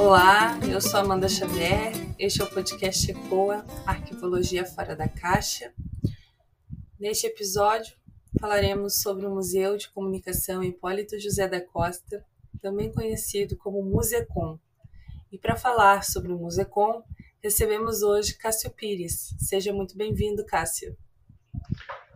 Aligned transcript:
Olá, 0.00 0.58
eu 0.66 0.80
sou 0.80 0.98
Amanda 0.98 1.28
Xavier, 1.28 1.92
este 2.18 2.40
é 2.40 2.44
o 2.44 2.48
podcast 2.48 3.10
ECOA, 3.10 3.66
Arquivologia 3.84 4.64
Fora 4.64 4.96
da 4.96 5.06
Caixa. 5.06 5.74
Neste 6.98 7.26
episódio, 7.26 7.94
falaremos 8.40 9.02
sobre 9.02 9.26
o 9.26 9.30
Museu 9.30 9.76
de 9.76 9.90
Comunicação 9.90 10.64
Hipólito 10.64 11.20
José 11.20 11.46
da 11.46 11.60
Costa, 11.60 12.24
também 12.62 12.90
conhecido 12.90 13.58
como 13.58 13.82
Musecom. 13.82 14.58
E 15.30 15.36
para 15.36 15.54
falar 15.54 16.02
sobre 16.02 16.32
o 16.32 16.38
Musecom, 16.38 17.02
recebemos 17.42 18.00
hoje 18.02 18.38
Cássio 18.38 18.70
Pires. 18.70 19.34
Seja 19.38 19.70
muito 19.70 19.98
bem-vindo, 19.98 20.46
Cássio. 20.46 20.96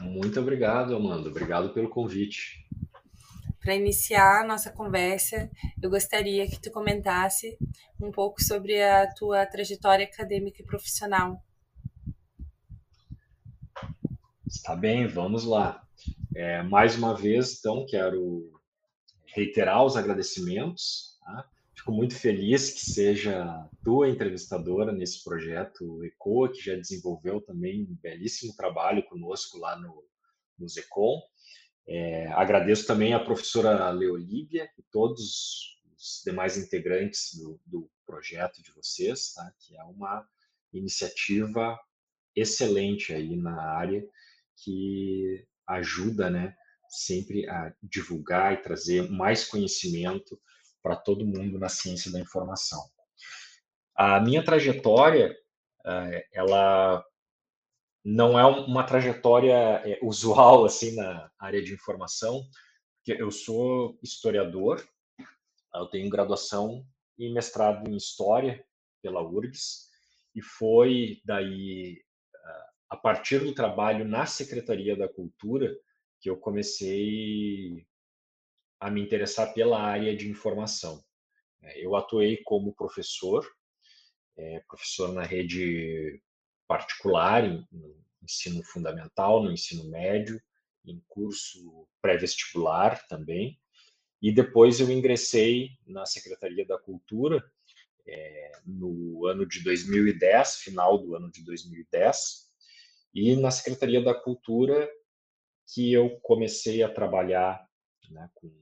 Muito 0.00 0.40
obrigado, 0.40 0.96
Amanda. 0.96 1.28
Obrigado 1.28 1.74
pelo 1.74 1.90
convite. 1.90 2.63
Para 3.64 3.76
iniciar 3.76 4.42
a 4.42 4.46
nossa 4.46 4.70
conversa, 4.70 5.50
eu 5.82 5.88
gostaria 5.88 6.46
que 6.46 6.60
tu 6.60 6.70
comentasse 6.70 7.56
um 7.98 8.12
pouco 8.12 8.44
sobre 8.44 8.82
a 8.82 9.10
tua 9.14 9.46
trajetória 9.46 10.04
acadêmica 10.04 10.60
e 10.60 10.66
profissional. 10.66 11.42
Está 14.46 14.76
bem, 14.76 15.06
vamos 15.06 15.44
lá. 15.44 15.82
É, 16.36 16.62
mais 16.62 16.94
uma 16.98 17.16
vez, 17.16 17.58
então, 17.58 17.86
quero 17.88 18.52
reiterar 19.34 19.82
os 19.82 19.96
agradecimentos. 19.96 21.18
Tá? 21.24 21.48
Fico 21.74 21.90
muito 21.90 22.14
feliz 22.14 22.70
que 22.70 22.84
seja 22.84 23.66
tua 23.82 24.10
entrevistadora 24.10 24.92
nesse 24.92 25.24
projeto 25.24 26.04
ECOA, 26.04 26.52
que 26.52 26.60
já 26.60 26.74
desenvolveu 26.76 27.40
também 27.40 27.84
um 27.84 27.96
belíssimo 28.02 28.54
trabalho 28.54 29.02
conosco 29.08 29.56
lá 29.56 29.74
no, 29.80 30.04
no 30.58 30.68
Zecom. 30.68 31.22
É, 31.86 32.28
agradeço 32.28 32.86
também 32.86 33.12
a 33.12 33.22
professora 33.22 33.90
Leolívia 33.90 34.68
e 34.78 34.82
todos 34.90 35.78
os 35.96 36.22
demais 36.24 36.56
integrantes 36.56 37.34
do, 37.34 37.60
do 37.66 37.90
projeto 38.06 38.62
de 38.62 38.72
vocês, 38.72 39.32
tá? 39.34 39.52
que 39.58 39.76
é 39.76 39.82
uma 39.84 40.26
iniciativa 40.72 41.78
excelente 42.34 43.12
aí 43.12 43.36
na 43.36 43.60
área 43.60 44.04
que 44.56 45.46
ajuda, 45.66 46.30
né, 46.30 46.54
sempre 46.88 47.48
a 47.48 47.72
divulgar 47.82 48.52
e 48.52 48.62
trazer 48.62 49.10
mais 49.10 49.44
conhecimento 49.44 50.40
para 50.82 50.96
todo 50.96 51.26
mundo 51.26 51.58
na 51.58 51.68
ciência 51.68 52.10
da 52.12 52.20
informação. 52.20 52.82
A 53.96 54.20
minha 54.20 54.44
trajetória, 54.44 55.34
eh, 55.86 56.26
ela 56.32 57.04
não 58.04 58.38
é 58.38 58.44
uma 58.44 58.84
trajetória 58.84 59.54
é, 59.84 59.98
usual 60.02 60.64
assim 60.64 60.94
na 60.94 61.30
área 61.38 61.62
de 61.62 61.72
informação, 61.72 62.46
porque 62.96 63.20
eu 63.20 63.30
sou 63.30 63.98
historiador, 64.02 64.86
eu 65.74 65.86
tenho 65.86 66.10
graduação 66.10 66.86
e 67.18 67.32
mestrado 67.32 67.88
em 67.88 67.96
história 67.96 68.64
pela 69.02 69.22
URGS 69.22 69.88
e 70.34 70.42
foi 70.42 71.20
daí 71.24 72.04
a 72.94 72.96
partir 72.96 73.40
do 73.40 73.52
trabalho 73.52 74.04
na 74.04 74.24
Secretaria 74.24 74.96
da 74.96 75.08
Cultura 75.08 75.76
que 76.20 76.30
eu 76.30 76.36
comecei 76.36 77.84
a 78.78 78.88
me 78.88 79.02
interessar 79.02 79.52
pela 79.52 79.80
área 79.80 80.16
de 80.16 80.30
informação. 80.30 81.04
Eu 81.74 81.96
atuei 81.96 82.36
como 82.44 82.72
professor, 82.72 83.44
é, 84.36 84.60
professor 84.68 85.12
na 85.12 85.22
rede 85.22 86.22
particular, 86.66 87.42
no 87.70 87.94
ensino 88.22 88.62
fundamental, 88.64 89.42
no 89.42 89.52
ensino 89.52 89.84
médio, 89.90 90.40
em 90.84 91.02
curso 91.08 91.86
pré-vestibular 92.00 93.06
também. 93.08 93.58
E 94.20 94.32
depois 94.32 94.80
eu 94.80 94.90
ingressei 94.90 95.70
na 95.86 96.06
Secretaria 96.06 96.66
da 96.66 96.78
Cultura 96.78 97.44
é, 98.06 98.52
no 98.66 99.26
ano 99.26 99.46
de 99.46 99.62
2010, 99.62 100.56
final 100.56 100.98
do 100.98 101.14
ano 101.14 101.30
de 101.30 101.44
2010, 101.44 102.50
e 103.14 103.36
na 103.36 103.50
Secretaria 103.50 104.02
da 104.02 104.14
Cultura 104.14 104.90
que 105.66 105.92
eu 105.92 106.18
comecei 106.20 106.82
a 106.82 106.92
trabalhar 106.92 107.66
né, 108.10 108.28
com, 108.34 108.52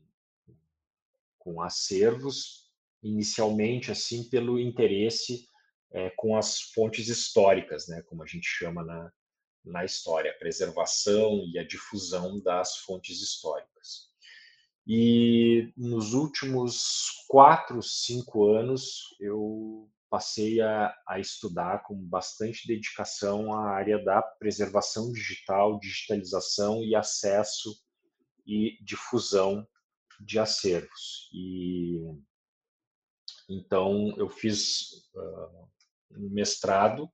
com 1.38 1.60
acervos, 1.60 2.70
inicialmente 3.02 3.90
assim 3.90 4.28
pelo 4.28 4.60
interesse 4.60 5.48
é, 5.92 6.10
com 6.10 6.36
as 6.36 6.60
fontes 6.60 7.08
históricas, 7.08 7.88
né, 7.88 8.02
como 8.02 8.22
a 8.22 8.26
gente 8.26 8.46
chama 8.46 8.84
na, 8.84 9.12
na 9.64 9.84
história, 9.84 10.30
a 10.30 10.38
preservação 10.38 11.44
e 11.52 11.58
a 11.58 11.64
difusão 11.64 12.40
das 12.40 12.78
fontes 12.78 13.20
históricas. 13.20 14.10
E 14.86 15.72
nos 15.76 16.12
últimos 16.12 17.24
quatro, 17.28 17.80
cinco 17.82 18.48
anos, 18.48 19.14
eu 19.20 19.88
passei 20.10 20.60
a, 20.60 20.94
a, 21.06 21.20
estudar 21.20 21.84
com 21.84 21.96
bastante 21.96 22.66
dedicação 22.66 23.54
a 23.54 23.70
área 23.70 24.02
da 24.04 24.20
preservação 24.20 25.12
digital, 25.12 25.78
digitalização 25.78 26.82
e 26.82 26.94
acesso 26.94 27.74
e 28.46 28.76
difusão 28.82 29.66
de 30.20 30.38
acervos. 30.38 31.30
E 31.32 31.98
então 33.48 34.14
eu 34.18 34.28
fiz 34.28 35.08
uh, 35.14 35.61
um 36.16 36.28
mestrado 36.30 37.10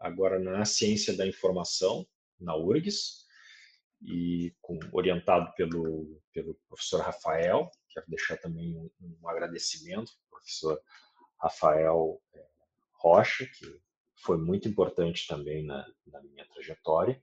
agora 0.00 0.38
na 0.38 0.64
ciência 0.64 1.16
da 1.16 1.26
informação 1.26 2.06
na 2.40 2.56
URGS 2.56 3.26
e 4.02 4.52
com, 4.60 4.78
orientado 4.92 5.52
pelo 5.54 6.20
pelo 6.32 6.54
professor 6.68 7.00
Rafael. 7.00 7.70
Quero 7.90 8.06
deixar 8.08 8.36
também 8.38 8.74
um, 8.74 8.90
um 9.00 9.28
agradecimento 9.28 10.12
professor 10.30 10.80
Rafael 11.40 12.20
é, 12.34 12.44
Rocha, 12.94 13.46
que 13.46 13.80
foi 14.16 14.38
muito 14.38 14.68
importante 14.68 15.26
também 15.26 15.64
na, 15.64 15.86
na 16.06 16.22
minha 16.22 16.46
trajetória. 16.46 17.20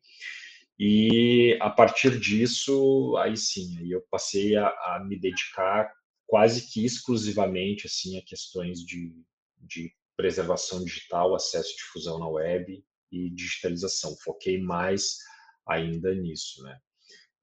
E 0.77 1.57
a 1.61 1.69
partir 1.69 2.17
disso, 2.19 3.17
aí 3.17 3.35
sim, 3.35 3.77
aí 3.79 3.91
eu 3.91 4.01
passei 4.09 4.55
a, 4.55 4.67
a 4.67 5.03
me 5.05 5.19
dedicar 5.19 5.93
quase 6.25 6.71
que 6.71 6.85
exclusivamente 6.85 7.87
assim 7.87 8.17
a 8.17 8.21
questões 8.21 8.79
de, 8.85 9.13
de 9.57 9.93
preservação 10.19 10.83
digital, 10.83 11.33
acesso 11.33 11.71
e 11.71 11.75
difusão 11.77 12.19
na 12.19 12.27
web 12.27 12.83
e 13.09 13.29
digitalização. 13.29 14.17
Foquei 14.21 14.61
mais 14.61 15.15
ainda 15.65 16.13
nisso, 16.13 16.61
né? 16.61 16.77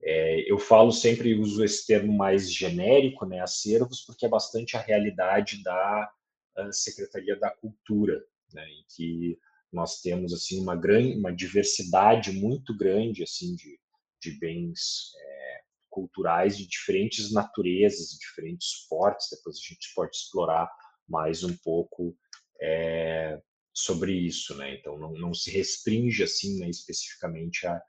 É, 0.03 0.53
eu 0.53 0.59
falo 0.59 0.93
sempre, 0.93 1.35
uso 1.39 1.65
esse 1.65 1.87
termo 1.87 2.13
mais 2.13 2.53
genérico, 2.53 3.25
né, 3.25 3.41
acervos, 3.41 4.03
porque 4.03 4.27
é 4.27 4.29
bastante 4.29 4.77
a 4.77 4.81
realidade 4.81 5.63
da 5.63 6.13
uh, 6.59 6.71
Secretaria 6.71 7.35
da 7.41 7.51
Cultura, 7.51 8.23
né, 8.53 8.69
em 8.69 8.85
que 8.95 9.39
nós 9.73 10.03
temos 10.03 10.35
assim 10.35 10.61
uma 10.61 10.77
grande, 10.77 11.19
uma 11.19 11.35
diversidade 11.35 12.31
muito 12.31 12.77
grande 12.77 13.23
assim 13.23 13.57
de, 13.57 13.81
de 14.21 14.39
bens 14.39 15.13
é, 15.19 15.61
culturais 15.89 16.59
de 16.59 16.69
diferentes 16.69 17.33
naturezas, 17.33 18.19
diferentes 18.19 18.87
portes. 18.87 19.29
Depois 19.31 19.57
a 19.57 19.67
gente 19.67 19.95
pode 19.95 20.15
explorar 20.15 20.71
mais 21.09 21.43
um 21.43 21.57
pouco 21.57 22.15
é, 22.61 23.41
sobre 23.75 24.13
isso, 24.13 24.57
né? 24.57 24.75
Então 24.75 24.99
não, 24.99 25.13
não 25.13 25.35
se 25.35 25.51
restringe 25.51 26.23
assim 26.23 26.59
né, 26.59 26.69
especificamente 26.69 27.67
a, 27.67 27.81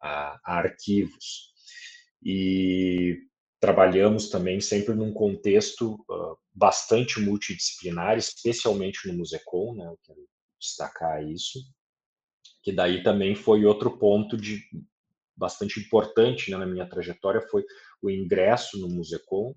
a, 0.00 0.40
a, 0.44 0.58
arquivos 0.58 1.52
e 2.22 3.18
trabalhamos 3.60 4.28
também 4.28 4.60
sempre 4.60 4.94
num 4.94 5.12
contexto 5.12 5.94
uh, 5.94 6.36
bastante 6.52 7.20
multidisciplinar, 7.20 8.16
especialmente 8.16 9.08
no 9.08 9.14
Musecom, 9.14 9.74
né? 9.74 9.86
Eu 9.86 9.98
quero 10.04 10.20
destacar 10.60 11.24
isso, 11.24 11.58
que 12.62 12.72
daí 12.72 13.02
também 13.02 13.34
foi 13.34 13.64
outro 13.64 13.98
ponto 13.98 14.36
de 14.36 14.62
bastante 15.36 15.80
importante 15.80 16.50
né, 16.50 16.56
na 16.56 16.66
minha 16.66 16.88
trajetória 16.88 17.40
foi 17.50 17.64
o 18.00 18.08
ingresso 18.08 18.78
no 18.78 18.88
Musecom 18.88 19.54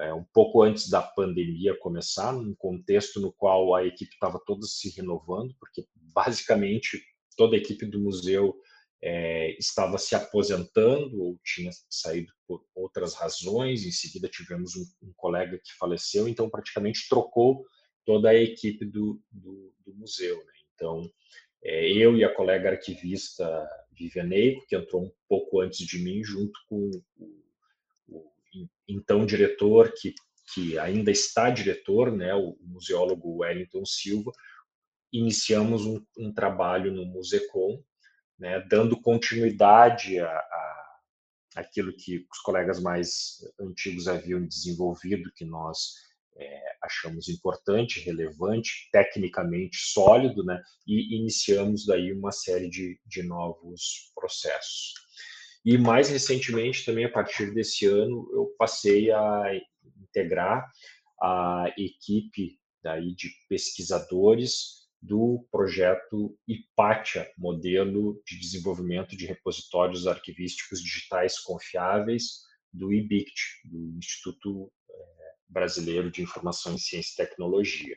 é, 0.00 0.14
um 0.14 0.24
pouco 0.32 0.62
antes 0.62 0.88
da 0.88 1.02
pandemia 1.02 1.78
começar, 1.78 2.32
num 2.32 2.54
contexto 2.54 3.20
no 3.20 3.32
qual 3.32 3.74
a 3.74 3.84
equipe 3.84 4.12
estava 4.12 4.40
toda 4.46 4.66
se 4.66 4.90
renovando, 4.96 5.54
porque 5.58 5.86
basicamente 5.94 7.02
toda 7.36 7.54
a 7.54 7.58
equipe 7.58 7.86
do 7.86 8.00
museu 8.00 8.54
é, 9.02 9.56
estava 9.58 9.98
se 9.98 10.14
aposentando 10.14 11.22
ou 11.22 11.38
tinha 11.44 11.70
saído 11.88 12.32
por 12.46 12.64
outras 12.74 13.14
razões. 13.14 13.84
Em 13.84 13.92
seguida, 13.92 14.28
tivemos 14.28 14.74
um, 14.76 14.84
um 15.02 15.12
colega 15.16 15.58
que 15.58 15.72
faleceu, 15.78 16.28
então 16.28 16.50
praticamente 16.50 17.08
trocou 17.08 17.64
toda 18.04 18.30
a 18.30 18.34
equipe 18.34 18.84
do, 18.84 19.20
do, 19.30 19.72
do 19.84 19.94
museu. 19.94 20.36
Né? 20.38 20.52
Então, 20.74 21.10
é, 21.62 21.90
eu 21.92 22.16
e 22.16 22.24
a 22.24 22.34
colega 22.34 22.70
arquivista 22.70 23.68
Viviane, 23.92 24.64
que 24.66 24.76
entrou 24.76 25.04
um 25.04 25.12
pouco 25.28 25.60
antes 25.60 25.86
de 25.86 25.98
mim, 25.98 26.24
junto 26.24 26.58
com 26.68 26.90
o 28.08 28.30
então 28.88 29.24
diretor, 29.26 29.92
que, 29.96 30.14
que 30.52 30.78
ainda 30.78 31.10
está 31.10 31.50
diretor, 31.50 32.12
né, 32.12 32.34
o 32.34 32.56
museólogo 32.62 33.38
Wellington 33.38 33.84
Silva, 33.84 34.32
iniciamos 35.12 35.84
um, 35.84 36.04
um 36.18 36.32
trabalho 36.32 36.92
no 36.92 37.04
Musecom, 37.04 37.82
né, 38.38 38.60
dando 38.68 39.00
continuidade 39.00 40.18
a, 40.18 40.28
a 40.28 40.80
aquilo 41.56 41.92
que 41.92 42.26
os 42.30 42.38
colegas 42.40 42.80
mais 42.80 43.38
antigos 43.60 44.06
haviam 44.06 44.46
desenvolvido, 44.46 45.32
que 45.34 45.44
nós 45.44 45.94
é, 46.36 46.76
achamos 46.82 47.28
importante, 47.28 48.00
relevante, 48.00 48.88
tecnicamente 48.92 49.76
sólido, 49.76 50.44
né? 50.44 50.60
E 50.86 51.16
iniciamos 51.16 51.84
daí 51.84 52.12
uma 52.12 52.32
série 52.32 52.68
de, 52.68 53.00
de 53.04 53.22
novos 53.22 54.10
processos. 54.14 54.94
E 55.64 55.76
mais 55.76 56.08
recentemente, 56.08 56.84
também 56.84 57.04
a 57.04 57.12
partir 57.12 57.52
desse 57.52 57.86
ano, 57.86 58.28
eu 58.32 58.54
passei 58.58 59.10
a 59.10 59.60
integrar 60.00 60.66
a 61.20 61.66
equipe 61.76 62.58
daí 62.82 63.14
de 63.14 63.30
pesquisadores 63.48 64.80
do 65.02 65.46
projeto 65.50 66.38
IPATIA, 66.46 67.30
modelo 67.36 68.22
de 68.26 68.38
desenvolvimento 68.38 69.16
de 69.16 69.26
repositórios 69.26 70.06
arquivísticos 70.06 70.82
digitais 70.82 71.38
confiáveis 71.38 72.42
do 72.72 72.92
IBICT, 72.92 73.40
do 73.64 73.98
Instituto 73.98 74.70
eh, 74.88 75.34
Brasileiro 75.48 76.10
de 76.10 76.22
Informação 76.22 76.74
em 76.74 76.78
Ciência 76.78 77.12
e 77.12 77.26
Tecnologia. 77.26 77.96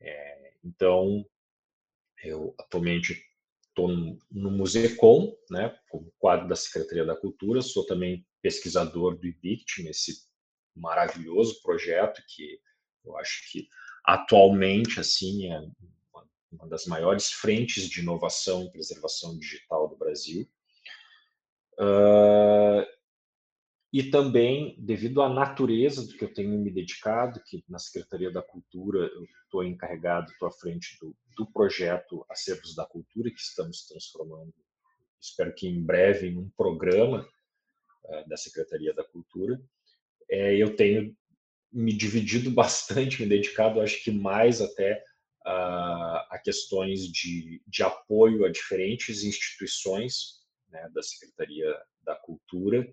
É, 0.00 0.54
então, 0.64 1.24
eu 2.22 2.54
atualmente 2.58 3.20
estou 3.74 3.88
no, 3.88 4.50
Musecom, 4.50 5.36
né, 5.50 5.76
como 5.90 6.14
quadro 6.18 6.48
da 6.48 6.54
Secretaria 6.54 7.04
da 7.04 7.16
Cultura, 7.16 7.60
sou 7.60 7.84
também 7.84 8.24
pesquisador 8.40 9.18
do 9.18 9.26
IBICT, 9.26 9.82
nesse 9.82 10.24
maravilhoso 10.76 11.60
projeto 11.60 12.22
que 12.28 12.60
eu 13.04 13.16
acho 13.18 13.50
que 13.50 13.68
atualmente 14.04 15.00
assim 15.00 15.52
é 15.52 15.60
uma 16.52 16.68
das 16.68 16.86
maiores 16.86 17.30
frentes 17.32 17.88
de 17.88 18.00
inovação 18.00 18.64
e 18.64 18.70
preservação 18.70 19.36
digital 19.38 19.88
do 19.88 19.96
Brasil. 19.96 20.48
Uh, 21.74 22.86
e 23.94 24.10
também, 24.10 24.74
devido 24.76 25.22
à 25.22 25.28
natureza 25.28 26.04
do 26.04 26.14
que 26.14 26.24
eu 26.24 26.34
tenho 26.34 26.58
me 26.58 26.68
dedicado, 26.68 27.40
que 27.46 27.62
na 27.68 27.78
Secretaria 27.78 28.28
da 28.28 28.42
Cultura 28.42 28.98
eu 28.98 29.22
estou 29.44 29.62
encarregado, 29.62 30.32
estou 30.32 30.48
à 30.48 30.50
frente 30.50 30.98
do, 31.00 31.16
do 31.36 31.46
projeto 31.52 32.26
Acervos 32.28 32.74
da 32.74 32.84
Cultura, 32.84 33.30
que 33.30 33.40
estamos 33.40 33.86
transformando, 33.86 34.52
espero 35.20 35.54
que 35.54 35.68
em 35.68 35.80
breve, 35.80 36.26
em 36.26 36.36
um 36.36 36.50
programa 36.56 37.24
uh, 38.04 38.28
da 38.28 38.36
Secretaria 38.36 38.92
da 38.92 39.04
Cultura. 39.04 39.62
É, 40.28 40.56
eu 40.56 40.74
tenho 40.74 41.16
me 41.72 41.92
dividido 41.92 42.50
bastante, 42.50 43.22
me 43.22 43.28
dedicado, 43.28 43.80
acho 43.80 44.02
que 44.02 44.10
mais 44.10 44.60
até 44.60 45.04
a, 45.46 46.26
a 46.32 46.38
questões 46.40 47.06
de, 47.06 47.62
de 47.64 47.84
apoio 47.84 48.44
a 48.44 48.50
diferentes 48.50 49.22
instituições 49.22 50.42
né, 50.68 50.90
da 50.92 51.00
Secretaria 51.00 51.72
da 52.02 52.16
Cultura, 52.16 52.92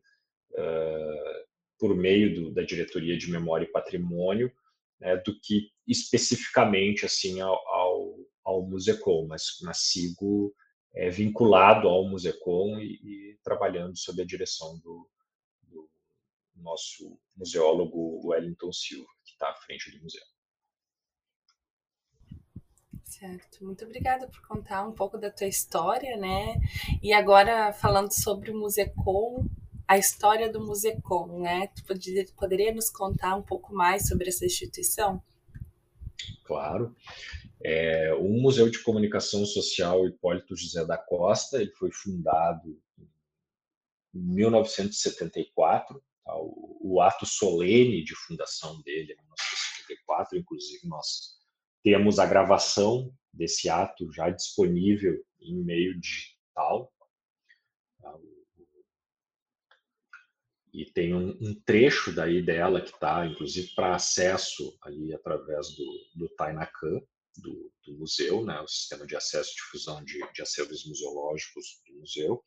uh, 0.53 1.51
por 1.79 1.95
meio 1.95 2.35
do, 2.35 2.53
da 2.53 2.61
Diretoria 2.61 3.17
de 3.17 3.29
Memória 3.29 3.65
e 3.65 3.71
Patrimônio, 3.71 4.51
né, 4.99 5.17
do 5.17 5.37
que 5.39 5.71
especificamente 5.87 7.05
assim 7.05 7.41
ao, 7.41 7.55
ao, 7.67 8.15
ao 8.43 8.67
Musecom, 8.67 9.25
mas, 9.27 9.57
mas 9.63 9.79
sigo 9.79 10.53
é, 10.93 11.09
vinculado 11.09 11.87
ao 11.87 12.07
Musecom 12.07 12.77
e, 12.79 12.99
e, 13.03 13.39
trabalhando 13.43 13.97
sob 13.97 14.21
a 14.21 14.25
direção 14.25 14.77
do, 14.79 15.09
do 15.63 15.89
nosso 16.55 17.19
museólogo 17.35 18.27
Wellington 18.27 18.71
Silva, 18.71 19.09
que 19.25 19.31
está 19.31 19.49
à 19.49 19.55
frente 19.55 19.89
do 19.91 20.03
museu. 20.03 20.21
Certo, 23.03 23.65
muito 23.65 23.83
obrigada 23.83 24.27
por 24.27 24.41
contar 24.47 24.87
um 24.87 24.93
pouco 24.93 25.17
da 25.17 25.29
tua 25.29 25.47
história, 25.47 26.15
né? 26.15 26.55
E 27.03 27.11
agora 27.11 27.73
falando 27.73 28.11
sobre 28.11 28.51
o 28.51 28.57
Musecom, 28.57 29.45
a 29.91 29.97
história 29.97 30.49
do 30.49 30.65
Musecom, 30.65 31.41
né? 31.41 31.67
Tu 31.67 31.83
poderia, 31.83 32.25
poderia 32.37 32.73
nos 32.73 32.89
contar 32.89 33.35
um 33.35 33.41
pouco 33.41 33.73
mais 33.75 34.07
sobre 34.07 34.29
essa 34.29 34.45
instituição? 34.45 35.21
Claro. 36.45 36.95
É, 37.61 38.13
o 38.13 38.29
Museu 38.29 38.69
de 38.69 38.81
Comunicação 38.81 39.45
Social 39.45 40.07
Hipólito 40.07 40.55
José 40.55 40.85
da 40.85 40.97
Costa, 40.97 41.61
ele 41.61 41.73
foi 41.73 41.91
fundado 41.91 42.81
em 44.15 44.21
1974, 44.33 46.01
tá? 46.23 46.37
o, 46.37 46.79
o 46.81 47.01
ato 47.01 47.25
solene 47.25 48.01
de 48.01 48.15
fundação 48.15 48.81
dele 48.83 49.11
é 49.11 49.15
em 49.15 49.25
1974, 49.25 50.37
inclusive 50.37 50.87
nós 50.87 51.35
temos 51.83 52.17
a 52.17 52.25
gravação 52.25 53.13
desse 53.33 53.67
ato 53.67 54.09
já 54.13 54.29
disponível 54.29 55.21
em 55.41 55.61
meio 55.61 55.99
digital. 55.99 56.93
Tá? 58.01 58.17
E 60.73 60.85
tem 60.85 61.13
um, 61.13 61.37
um, 61.41 61.53
trecho 61.65 62.13
daí 62.13 62.41
dela 62.41 62.79
que 62.79 62.91
está, 62.91 63.25
inclusive, 63.25 63.73
para 63.75 63.95
acesso 63.95 64.77
ali 64.81 65.13
através 65.13 65.75
do, 65.75 65.85
do 66.15 66.29
Tainacan, 66.29 67.01
do, 67.37 67.71
do, 67.85 67.97
museu, 67.97 68.43
né, 68.43 68.59
o 68.61 68.67
sistema 68.67 69.05
de 69.05 69.15
acesso 69.15 69.51
e 69.51 69.55
difusão 69.55 70.03
de, 70.03 70.19
de 70.33 70.41
acervos 70.41 70.85
museológicos 70.85 71.81
do 71.87 71.99
museu. 71.99 72.41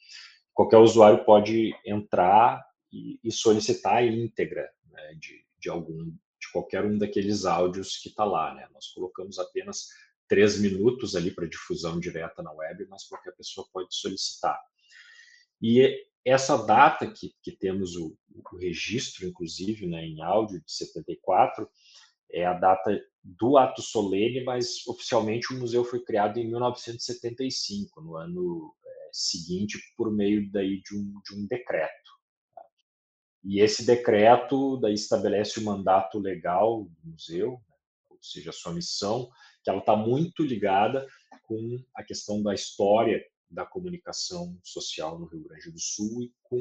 Qualquer 0.53 0.79
usuário 0.79 1.25
pode 1.25 1.75
entrar 1.85 2.65
e, 2.93 3.19
e 3.23 3.31
solicitar 3.31 3.97
a 3.97 4.07
íntegra 4.07 4.71
né, 4.91 5.15
de, 5.21 5.45
de 5.59 5.69
algum 5.69 6.15
de 6.45 6.53
qualquer 6.53 6.85
um 6.85 6.99
daqueles 6.99 7.45
áudios 7.45 7.97
que 7.97 8.09
está 8.09 8.25
lá. 8.25 8.55
Né? 8.55 8.69
Nós 8.73 8.89
colocamos 8.89 9.39
apenas 9.39 9.89
três 10.29 10.59
minutos 10.59 11.17
ali 11.17 11.31
para 11.31 11.49
difusão 11.49 11.99
direta 11.99 12.43
na 12.43 12.53
web, 12.53 12.87
mas 12.89 13.05
qualquer 13.05 13.35
pessoa 13.35 13.67
pode 13.73 13.95
solicitar. 13.95 14.61
E 15.61 16.07
essa 16.25 16.57
data 16.57 17.07
que, 17.11 17.35
que 17.43 17.53
temos 17.53 17.97
o, 17.97 18.17
o 18.35 18.57
registro, 18.57 19.27
inclusive, 19.27 19.87
né, 19.87 20.05
em 20.05 20.23
áudio 20.23 20.61
de 20.65 20.73
74, 20.73 21.69
é 22.33 22.47
a 22.47 22.55
data 22.55 22.99
do 23.23 23.57
ato 23.57 23.83
solene, 23.83 24.43
mas 24.43 24.87
oficialmente 24.87 25.53
o 25.53 25.59
museu 25.59 25.85
foi 25.85 26.03
criado 26.03 26.39
em 26.39 26.49
1975, 26.49 28.01
no 28.01 28.17
ano 28.17 28.75
é, 28.85 29.11
seguinte, 29.13 29.79
por 29.97 30.11
meio 30.13 30.51
daí 30.51 30.81
de 30.81 30.97
um, 30.97 31.21
de 31.25 31.35
um 31.37 31.47
decreto. 31.47 32.13
E 33.43 33.61
esse 33.61 33.85
decreto 33.85 34.79
daí 34.79 34.95
estabelece 34.95 35.61
o 35.61 35.65
mandato 35.65 36.19
legal 36.19 36.85
do 36.85 37.11
museu, 37.11 37.53
né, 37.69 37.77
ou 38.09 38.19
seja, 38.23 38.51
a 38.51 38.55
sua 38.55 38.73
missão, 38.73 39.31
que 39.63 39.71
ela 39.71 39.81
está 39.81 39.95
muito 39.95 40.43
ligada 40.43 41.07
com 41.43 41.79
a 41.95 42.03
questão 42.03 42.43
da 42.43 42.55
história 42.55 43.23
da 43.51 43.65
comunicação 43.65 44.59
social 44.63 45.19
no 45.19 45.27
Rio 45.27 45.43
Grande 45.43 45.71
do 45.71 45.79
Sul 45.79 46.23
e 46.23 46.33
com 46.43 46.61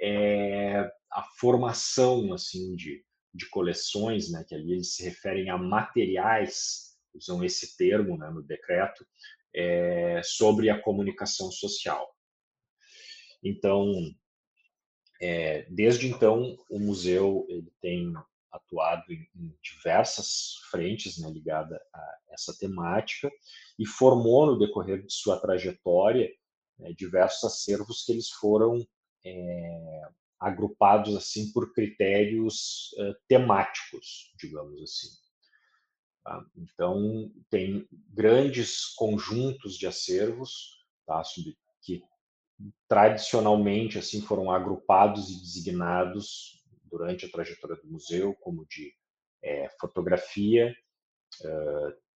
é, 0.00 0.80
a 1.10 1.22
formação 1.38 2.32
assim 2.32 2.74
de, 2.74 3.04
de 3.32 3.48
coleções, 3.50 4.30
né, 4.30 4.44
que 4.46 4.54
ali 4.54 4.72
eles 4.72 4.94
se 4.94 5.04
referem 5.04 5.50
a 5.50 5.58
materiais, 5.58 6.96
usam 7.14 7.44
esse 7.44 7.76
termo 7.76 8.16
né, 8.18 8.28
no 8.30 8.42
decreto, 8.42 9.06
é, 9.54 10.20
sobre 10.24 10.68
a 10.70 10.80
comunicação 10.80 11.50
social. 11.50 12.12
Então, 13.42 13.92
é, 15.20 15.62
desde 15.70 16.08
então, 16.08 16.56
o 16.68 16.78
museu 16.78 17.46
ele 17.48 17.72
tem 17.80 18.12
atuado 18.54 19.04
em, 19.12 19.28
em 19.34 19.54
diversas 19.62 20.54
frentes 20.70 21.18
né, 21.18 21.30
ligadas 21.30 21.78
a 21.92 22.18
essa 22.30 22.56
temática 22.58 23.30
e 23.78 23.86
formou 23.86 24.46
no 24.46 24.58
decorrer 24.58 25.04
de 25.04 25.12
sua 25.12 25.38
trajetória 25.38 26.30
né, 26.78 26.92
diversos 26.92 27.44
acervos 27.44 28.04
que 28.04 28.12
eles 28.12 28.30
foram 28.30 28.86
é, 29.24 30.02
agrupados 30.38 31.16
assim 31.16 31.52
por 31.52 31.72
critérios 31.72 32.92
uh, 32.98 33.14
temáticos, 33.28 34.32
digamos 34.38 34.80
assim. 34.82 35.08
Tá? 36.22 36.44
Então 36.56 37.30
tem 37.50 37.86
grandes 38.10 38.86
conjuntos 38.94 39.76
de 39.76 39.86
acervos 39.86 40.84
tá, 41.06 41.22
que 41.82 42.02
tradicionalmente 42.88 43.98
assim 43.98 44.20
foram 44.20 44.50
agrupados 44.50 45.30
e 45.30 45.40
designados 45.40 46.53
durante 46.96 47.26
a 47.26 47.30
trajetória 47.30 47.76
do 47.76 47.90
museu 47.90 48.34
como 48.36 48.64
de 48.66 48.94
é, 49.42 49.68
fotografia, 49.80 50.72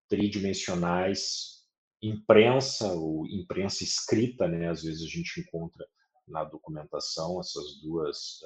tridimensionais, 0.09 1.67
imprensa 2.01 2.93
ou 2.93 3.27
imprensa 3.27 3.83
escrita, 3.83 4.47
né? 4.47 4.71
Às 4.71 4.85
vezes 4.85 5.03
a 5.03 5.09
gente 5.09 5.41
encontra 5.41 5.85
na 6.29 6.45
documentação 6.45 7.41
essas 7.41 7.81
duas 7.83 8.39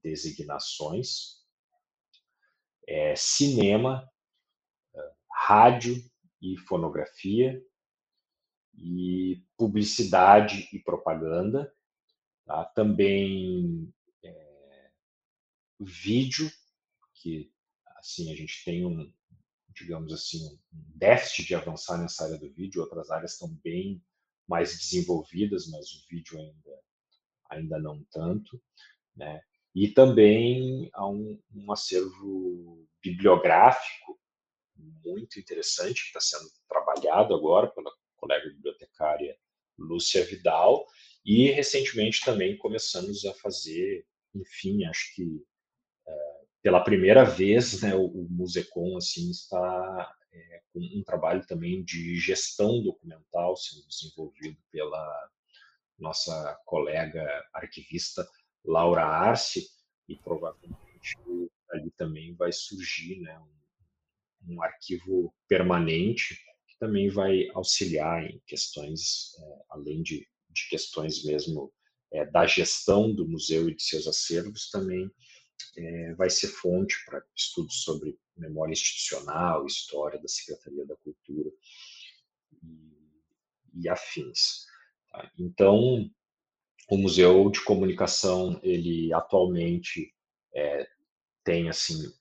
designações, 0.00 1.40
é, 2.88 3.16
cinema, 3.16 4.08
rádio 5.32 5.96
e 6.40 6.56
fonografia, 6.68 7.60
e 8.74 9.42
publicidade 9.56 10.68
e 10.72 10.78
propaganda, 10.78 11.72
tá? 12.46 12.64
também 12.66 13.92
vídeo, 15.84 16.50
que 17.14 17.52
assim 17.96 18.32
a 18.32 18.36
gente 18.36 18.64
tem 18.64 18.84
um, 18.84 19.12
digamos 19.74 20.12
assim, 20.12 20.44
um 20.46 20.58
déficit 20.96 21.46
de 21.46 21.54
avançar 21.54 21.98
nessa 21.98 22.24
área 22.24 22.38
do 22.38 22.52
vídeo, 22.52 22.82
outras 22.82 23.10
áreas 23.10 23.32
estão 23.32 23.48
bem 23.62 24.02
mais 24.48 24.76
desenvolvidas, 24.76 25.68
mas 25.68 25.92
o 25.92 26.06
vídeo 26.08 26.38
ainda, 26.38 26.82
ainda 27.50 27.78
não 27.78 28.04
tanto, 28.10 28.60
né? 29.14 29.40
E 29.74 29.88
também 29.88 30.90
há 30.92 31.08
um, 31.08 31.40
um 31.54 31.70
acervo 31.70 32.88
bibliográfico 33.00 34.20
muito 34.76 35.38
interessante 35.38 36.02
que 36.02 36.18
está 36.18 36.20
sendo 36.20 36.50
trabalhado 36.68 37.34
agora 37.34 37.68
pela 37.68 37.92
colega 38.16 38.48
bibliotecária 38.48 39.38
Lúcia 39.78 40.24
Vidal, 40.24 40.84
e 41.24 41.50
recentemente 41.50 42.24
também 42.24 42.56
começamos 42.58 43.24
a 43.24 43.34
fazer, 43.34 44.06
enfim, 44.34 44.84
acho 44.84 45.14
que 45.14 45.42
pela 46.62 46.82
primeira 46.82 47.24
vez, 47.24 47.80
né, 47.82 47.94
o, 47.94 48.04
o 48.06 48.28
Musecom 48.30 48.96
assim 48.96 49.30
está 49.30 50.14
é, 50.32 50.62
com 50.72 50.80
um 50.80 51.02
trabalho 51.02 51.44
também 51.46 51.82
de 51.82 52.18
gestão 52.18 52.82
documental 52.82 53.56
sendo 53.56 53.86
desenvolvido 53.86 54.56
pela 54.70 55.30
nossa 55.98 56.58
colega 56.64 57.22
arquivista 57.52 58.26
Laura 58.64 59.04
Arce, 59.04 59.68
e 60.08 60.16
provavelmente 60.16 61.16
ali 61.70 61.90
também 61.92 62.34
vai 62.34 62.52
surgir 62.52 63.20
né, 63.20 63.38
um, 63.38 64.54
um 64.54 64.62
arquivo 64.62 65.32
permanente 65.48 66.34
que 66.66 66.76
também 66.78 67.08
vai 67.08 67.48
auxiliar 67.54 68.24
em 68.24 68.40
questões, 68.46 69.34
é, 69.38 69.62
além 69.70 70.02
de, 70.02 70.26
de, 70.50 70.68
questões 70.68 71.24
mesmo 71.24 71.72
é, 72.12 72.24
da 72.24 72.46
gestão 72.46 73.14
do 73.14 73.28
museu 73.28 73.68
e 73.68 73.74
de 73.74 73.82
seus 73.82 74.06
acervos, 74.06 74.68
também 74.70 75.10
é, 75.76 76.14
vai 76.14 76.30
ser 76.30 76.48
fonte 76.48 76.94
para 77.04 77.22
estudos 77.34 77.82
sobre 77.82 78.18
memória 78.36 78.72
institucional, 78.72 79.66
história 79.66 80.20
da 80.20 80.28
Secretaria 80.28 80.86
da 80.86 80.96
Cultura 80.96 81.50
e, 82.62 83.82
e 83.82 83.88
afins. 83.88 84.66
Tá? 85.10 85.30
Então, 85.38 86.10
o 86.88 86.96
Museu 86.96 87.50
de 87.50 87.62
Comunicação, 87.62 88.58
ele 88.62 89.12
atualmente 89.12 90.14
é, 90.54 90.88
tem 91.44 91.68
assim 91.68 92.12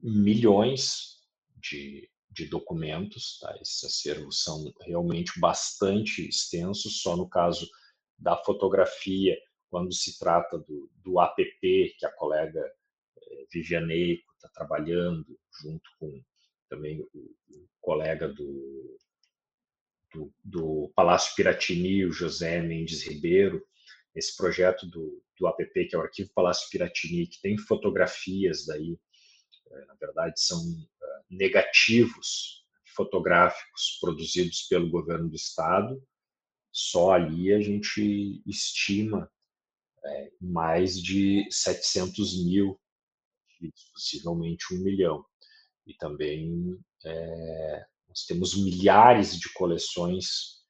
milhões 0.00 1.18
de, 1.56 2.10
de 2.30 2.46
documentos, 2.46 3.38
tá? 3.40 3.56
esses 3.60 3.82
acervos 3.84 4.42
são 4.42 4.72
realmente 4.82 5.38
bastante 5.40 6.28
extensos, 6.28 7.00
só 7.00 7.16
no 7.16 7.28
caso 7.28 7.68
da 8.18 8.36
fotografia, 8.36 9.36
quando 9.70 9.92
se 9.92 10.18
trata 10.18 10.58
do, 10.58 10.90
do 10.96 11.20
APP, 11.20 11.94
que 11.98 12.06
a 12.06 12.12
colega 12.12 12.60
Vivianeiko 13.52 14.24
está 14.34 14.48
trabalhando, 14.48 15.38
junto 15.62 15.90
com 15.98 16.22
também 16.68 17.00
o, 17.00 17.36
o 17.50 17.68
colega 17.80 18.28
do, 18.28 18.98
do, 20.12 20.32
do 20.44 20.92
Palácio 20.94 21.34
Piratini, 21.34 22.04
o 22.04 22.12
José 22.12 22.60
Mendes 22.60 23.02
Ribeiro, 23.02 23.64
esse 24.14 24.36
projeto 24.36 24.86
do, 24.86 25.22
do 25.38 25.46
APP, 25.46 25.86
que 25.86 25.94
é 25.94 25.98
o 25.98 26.02
Arquivo 26.02 26.30
Palácio 26.34 26.68
Piratini, 26.70 27.26
que 27.26 27.40
tem 27.40 27.56
fotografias 27.56 28.66
daí, 28.66 28.98
é, 29.70 29.84
na 29.86 29.94
verdade 29.94 30.40
são 30.40 30.58
é, 31.02 31.06
negativos 31.30 32.64
fotográficos 32.96 33.98
produzidos 34.00 34.62
pelo 34.62 34.90
governo 34.90 35.28
do 35.28 35.36
estado, 35.36 36.02
só 36.72 37.12
ali 37.12 37.52
a 37.52 37.60
gente 37.60 38.42
estima 38.46 39.30
é, 40.04 40.32
mais 40.40 41.00
de 41.00 41.46
700 41.50 42.44
mil, 42.44 42.80
possivelmente 43.92 44.74
um 44.74 44.78
milhão. 44.78 45.24
E 45.86 45.94
também 45.94 46.78
é, 47.04 47.86
nós 48.08 48.24
temos 48.26 48.56
milhares 48.56 49.38
de 49.38 49.52
coleções, 49.52 50.62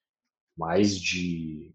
mais 0.57 0.99
de 1.00 1.75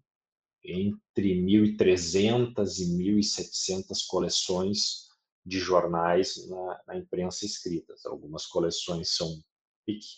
entre 0.63 1.36
1.300 1.36 2.79
e 2.79 3.20
1.700 3.20 4.05
coleções 4.08 5.10
de 5.46 5.60
jornais 5.60 6.48
na, 6.48 6.82
na, 6.88 6.98
imprensa 6.98 7.46
escrita. 7.46 7.93
Algumas 8.05 8.46
coleções 8.46 9.15
são 9.15 9.43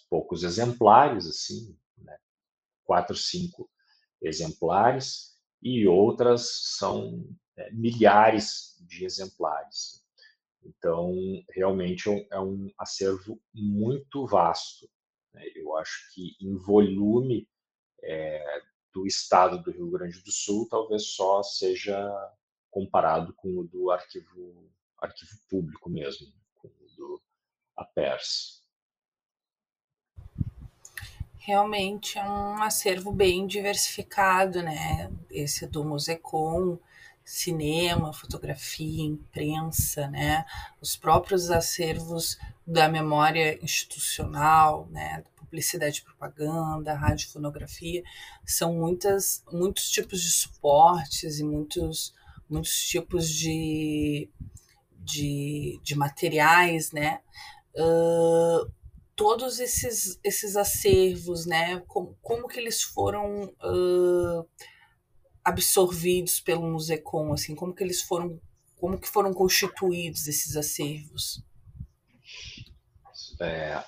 poucos 0.10 0.44
exemplares, 0.44 1.26
assim, 1.26 1.76
né? 1.98 2.16
quatro, 2.84 3.16
cinco 3.16 3.68
exemplares, 4.22 5.36
e 5.62 5.88
outras 5.88 6.76
são 6.78 7.28
é, 7.58 7.72
milhares 7.72 8.76
de 8.82 9.04
exemplares. 9.04 10.05
Então, 10.66 11.14
realmente 11.52 12.10
é 12.32 12.40
um 12.40 12.68
é 12.68 12.74
acervo 12.80 13.40
muito 13.54 14.26
vasto. 14.26 14.90
Né? 15.34 15.44
Eu 15.56 15.78
acho 15.78 16.12
que, 16.14 16.36
em 16.42 16.58
volume, 16.58 17.48
é, 18.04 18.62
do 18.94 19.06
estado 19.06 19.62
do 19.62 19.72
Rio 19.72 19.92
Grande 19.92 20.22
do 20.22 20.32
Sul 20.32 20.68
talvez 20.70 21.08
só 21.08 21.44
seja 21.44 21.98
comparado 22.72 23.34
com 23.34 23.60
o 23.60 23.64
do 23.64 23.92
arquivo, 23.92 24.70
arquivo 25.00 25.38
público 25.50 25.90
mesmo, 25.90 26.28
com 26.56 26.68
o 26.68 26.96
do 26.96 27.22
APERS. 27.76 28.64
Realmente 31.38 32.18
é 32.18 32.24
um 32.24 32.64
acervo 32.64 33.12
bem 33.12 33.46
diversificado, 33.46 34.64
né? 34.64 35.12
Esse 35.30 35.68
do 35.68 35.84
Musecom, 35.84 36.80
cinema, 37.26 38.14
fotografia, 38.14 39.04
imprensa, 39.04 40.08
né? 40.08 40.46
Os 40.80 40.96
próprios 40.96 41.50
acervos 41.50 42.38
da 42.66 42.88
memória 42.88 43.60
institucional, 43.64 44.88
né? 44.92 45.24
publicidade 45.56 46.00
e 46.00 46.04
propaganda, 46.04 46.94
radiofonografia, 46.94 48.04
são 48.46 48.74
muitas, 48.74 49.44
muitos 49.52 49.90
tipos 49.90 50.22
de 50.22 50.32
suportes 50.32 51.40
e 51.40 51.44
muitos, 51.44 52.14
muitos 52.50 52.86
tipos 52.88 53.30
de, 53.30 54.30
de, 55.00 55.80
de 55.82 55.96
materiais, 55.96 56.92
né? 56.92 57.22
Uh, 57.74 58.70
todos 59.16 59.60
esses, 59.60 60.20
esses 60.24 60.56
acervos, 60.56 61.46
né? 61.46 61.82
Como, 61.88 62.18
como 62.22 62.48
que 62.48 62.60
eles 62.60 62.82
foram 62.82 63.46
uh, 63.64 64.48
absorvidos 65.46 66.40
pelo 66.40 66.68
Musecom, 66.68 67.32
assim, 67.32 67.54
como 67.54 67.74
que 67.74 67.84
eles 67.84 68.02
foram, 68.02 68.42
como 68.76 69.00
que 69.00 69.08
foram 69.08 69.32
constituídos 69.32 70.28
esses 70.28 70.58
acervos? 70.58 71.44
É, 73.40 73.84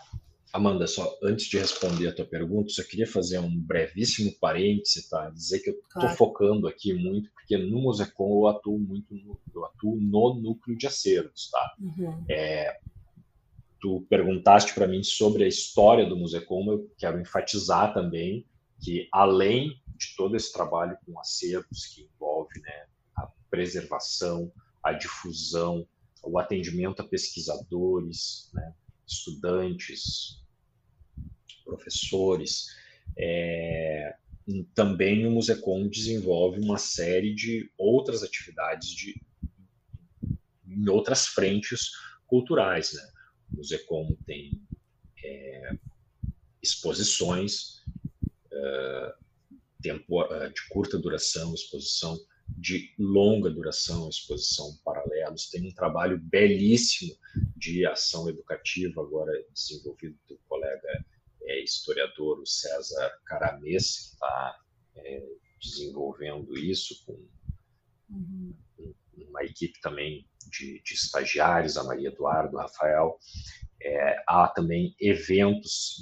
Amanda, 0.54 0.86
só 0.88 1.18
antes 1.24 1.48
de 1.48 1.58
responder 1.58 2.08
a 2.08 2.16
tua 2.16 2.26
pergunta, 2.26 2.70
só 2.70 2.84
queria 2.84 3.08
fazer 3.08 3.40
um 3.40 3.60
brevíssimo 3.60 4.32
parêntese, 4.40 5.10
tá? 5.10 5.30
Dizer 5.30 5.60
que 5.60 5.70
eu 5.72 5.74
estou 5.74 6.02
claro. 6.02 6.16
focando 6.16 6.68
aqui 6.68 6.94
muito, 6.94 7.30
porque 7.32 7.58
no 7.58 7.82
Musecom 7.82 8.42
eu 8.42 8.48
atuo 8.48 8.80
muito, 8.80 9.14
no, 9.16 9.40
eu 9.54 9.66
atuo 9.66 9.98
no 10.00 10.36
núcleo 10.36 10.78
de 10.78 10.86
acervos, 10.86 11.50
tá? 11.50 11.76
Uhum. 11.80 12.24
É, 12.30 12.80
tu 13.82 14.06
perguntaste 14.10 14.74
para 14.74 14.88
mim 14.88 15.02
sobre 15.04 15.44
a 15.44 15.48
história 15.48 16.06
do 16.06 16.18
Musecom, 16.18 16.72
eu 16.72 16.92
quero 16.98 17.20
enfatizar 17.20 17.94
também 17.94 18.46
que 18.80 19.08
além 19.12 19.82
de 19.98 20.16
todo 20.16 20.36
esse 20.36 20.54
trabalho 20.54 20.98
com 21.06 21.20
acervos 21.20 21.88
que 21.88 22.04
envolve 22.04 22.60
né, 22.62 22.88
a 23.16 23.28
preservação, 23.50 24.52
a 24.84 24.94
difusão, 24.94 25.88
o 26.24 26.38
atendimento 26.40 27.02
a 27.02 27.08
pesquisadores, 27.08 28.50
né, 28.54 28.74
estudantes, 29.06 30.44
professores. 31.64 32.68
É, 33.18 34.16
também 34.74 35.26
o 35.26 35.32
Musecom 35.32 35.88
desenvolve 35.88 36.60
uma 36.62 36.78
série 36.78 37.34
de 37.34 37.70
outras 37.78 38.24
atividades 38.24 38.90
de, 38.90 39.22
em 40.66 40.88
outras 40.90 41.28
frentes 41.28 41.92
culturais. 42.26 42.94
Né? 42.94 43.02
O 43.52 43.58
Musecom 43.58 44.16
tem 44.26 44.62
é, 45.24 45.72
exposições 46.62 47.84
tempo, 49.88 50.24
é, 50.34 50.50
de 50.50 50.68
curta 50.70 50.98
duração, 50.98 51.54
exposição 51.54 52.18
de 52.48 52.94
longa 52.98 53.50
duração, 53.50 54.10
exposição 54.10 54.78
paralelos, 54.84 55.50
tem 55.50 55.68
um 55.68 55.74
trabalho 55.74 56.18
belíssimo 56.18 57.16
de 57.56 57.86
ação 57.86 58.30
educativa 58.30 59.02
agora 59.02 59.32
desenvolvido 59.54 60.18
pelo 60.28 60.40
colega 60.48 61.06
é, 61.44 61.64
historiador 61.64 62.40
o 62.40 62.46
César 62.46 63.12
Caramês, 63.26 63.98
que 63.98 64.14
está 64.14 64.60
é, 64.96 65.24
desenvolvendo 65.62 66.58
isso 66.58 67.04
com 67.06 67.28
uhum. 68.10 68.56
uma 69.30 69.44
equipe 69.44 69.80
também 69.82 70.26
de, 70.50 70.82
de, 70.84 70.94
estagiários, 70.94 71.78
a 71.78 71.84
Maria 71.84 72.10
Eduardo, 72.10 72.56
o 72.56 72.60
Rafael. 72.60 73.20
É, 73.82 74.24
há 74.28 74.48
também 74.48 74.96
eventos 75.00 76.00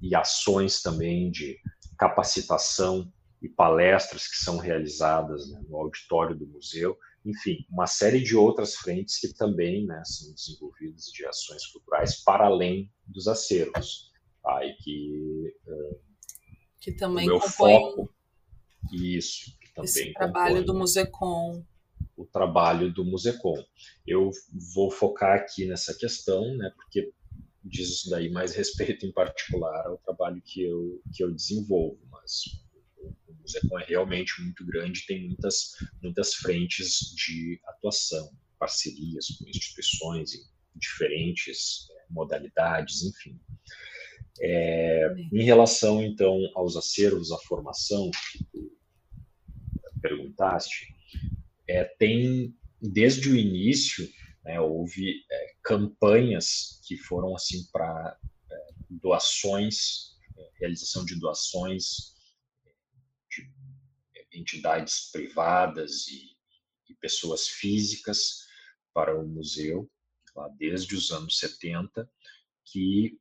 e, 0.00 0.08
e 0.08 0.14
ações 0.14 0.82
também 0.82 1.30
de 1.30 1.58
capacitação 2.02 3.12
e 3.40 3.48
palestras 3.48 4.26
que 4.26 4.36
são 4.36 4.58
realizadas 4.58 5.48
né, 5.48 5.62
no 5.68 5.76
auditório 5.76 6.36
do 6.36 6.48
museu, 6.48 6.98
enfim, 7.24 7.64
uma 7.70 7.86
série 7.86 8.20
de 8.20 8.36
outras 8.36 8.74
frentes 8.74 9.20
que 9.20 9.32
também 9.32 9.86
né, 9.86 10.02
são 10.04 10.34
desenvolvidas 10.34 11.04
de 11.04 11.24
ações 11.24 11.64
culturais 11.66 12.20
para 12.24 12.46
além 12.46 12.90
dos 13.06 13.28
acervos, 13.28 14.10
tá? 14.42 14.64
e 14.64 14.74
que, 14.78 15.54
uh, 15.68 16.00
que 16.80 16.92
também 16.92 17.26
o 17.26 17.38
meu 17.38 17.40
foco, 17.40 18.12
isso, 18.92 19.56
que 19.60 19.72
também 19.72 19.88
esse 19.88 20.12
trabalho 20.12 20.64
do 20.64 20.74
Musecom. 20.74 21.64
o 22.16 22.26
trabalho 22.26 22.92
do 22.92 23.04
Musecom. 23.04 23.64
Eu 24.04 24.30
vou 24.74 24.90
focar 24.90 25.36
aqui 25.36 25.66
nessa 25.66 25.94
questão, 25.94 26.56
né, 26.56 26.72
porque 26.74 27.12
diz 27.64 27.88
isso 27.88 28.10
daí 28.10 28.30
mais 28.30 28.54
respeito 28.54 29.06
em 29.06 29.12
particular 29.12 29.86
ao 29.86 29.98
trabalho 29.98 30.42
que 30.42 30.62
eu, 30.62 31.02
que 31.12 31.22
eu 31.22 31.32
desenvolvo, 31.32 32.00
mas 32.10 32.62
o 32.98 33.34
Musecom 33.40 33.78
é 33.78 33.84
realmente 33.84 34.40
muito 34.42 34.64
grande, 34.64 35.06
tem 35.06 35.26
muitas, 35.26 35.72
muitas 36.02 36.34
frentes 36.34 37.14
de 37.14 37.60
atuação, 37.66 38.30
parcerias 38.58 39.26
com 39.38 39.48
instituições 39.48 40.34
em 40.34 40.42
diferentes 40.76 41.88
é, 41.90 42.06
modalidades, 42.10 43.02
enfim. 43.02 43.38
É, 44.40 45.14
em 45.32 45.42
relação, 45.44 46.02
então, 46.02 46.50
aos 46.54 46.76
acervos, 46.76 47.30
à 47.30 47.38
formação, 47.38 48.10
que 48.32 48.44
tu 48.44 48.72
perguntaste, 50.00 50.94
é, 51.68 51.84
tem, 51.84 52.54
desde 52.80 53.28
o 53.28 53.36
início, 53.36 54.08
né, 54.44 54.60
houve 54.60 55.24
é, 55.30 55.54
campanhas 55.62 56.80
que 56.84 56.96
foram 56.96 57.34
assim 57.34 57.64
para 57.72 58.18
é, 58.50 58.56
doações, 58.90 60.16
é, 60.36 60.50
realização 60.58 61.04
de 61.04 61.18
doações 61.18 62.12
de 63.30 63.48
entidades 64.32 65.10
privadas 65.10 66.08
e, 66.08 66.36
e 66.88 66.94
pessoas 66.94 67.48
físicas 67.48 68.46
para 68.92 69.18
o 69.18 69.26
museu, 69.26 69.90
lá 70.34 70.48
desde 70.58 70.94
os 70.94 71.10
anos 71.10 71.38
70, 71.38 72.10
que 72.64 73.18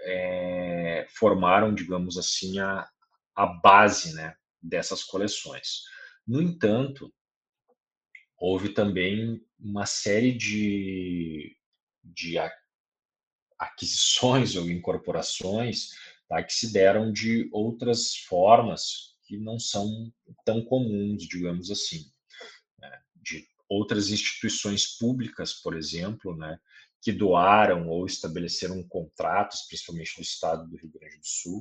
é, 0.00 1.06
formaram, 1.10 1.74
digamos 1.74 2.18
assim, 2.18 2.58
a, 2.58 2.88
a 3.34 3.46
base 3.46 4.14
né, 4.14 4.36
dessas 4.60 5.02
coleções. 5.02 5.82
No 6.26 6.40
entanto, 6.40 7.12
houve 8.42 8.70
também 8.70 9.40
uma 9.56 9.86
série 9.86 10.32
de, 10.32 11.56
de 12.02 12.34
aquisições 13.56 14.56
ou 14.56 14.68
incorporações 14.68 15.90
tá, 16.28 16.42
que 16.42 16.52
se 16.52 16.72
deram 16.72 17.12
de 17.12 17.48
outras 17.52 18.16
formas 18.16 19.16
que 19.24 19.36
não 19.36 19.60
são 19.60 20.12
tão 20.44 20.60
comuns, 20.64 21.22
digamos 21.28 21.70
assim, 21.70 22.10
né, 22.80 23.02
de 23.14 23.46
outras 23.68 24.10
instituições 24.10 24.98
públicas, 24.98 25.54
por 25.54 25.76
exemplo, 25.76 26.36
né, 26.36 26.58
que 27.00 27.12
doaram 27.12 27.88
ou 27.88 28.04
estabeleceram 28.06 28.82
contratos, 28.82 29.62
principalmente 29.68 30.16
do 30.16 30.22
Estado 30.22 30.68
do 30.68 30.76
Rio 30.76 30.90
Grande 30.90 31.18
do 31.18 31.26
Sul, 31.26 31.60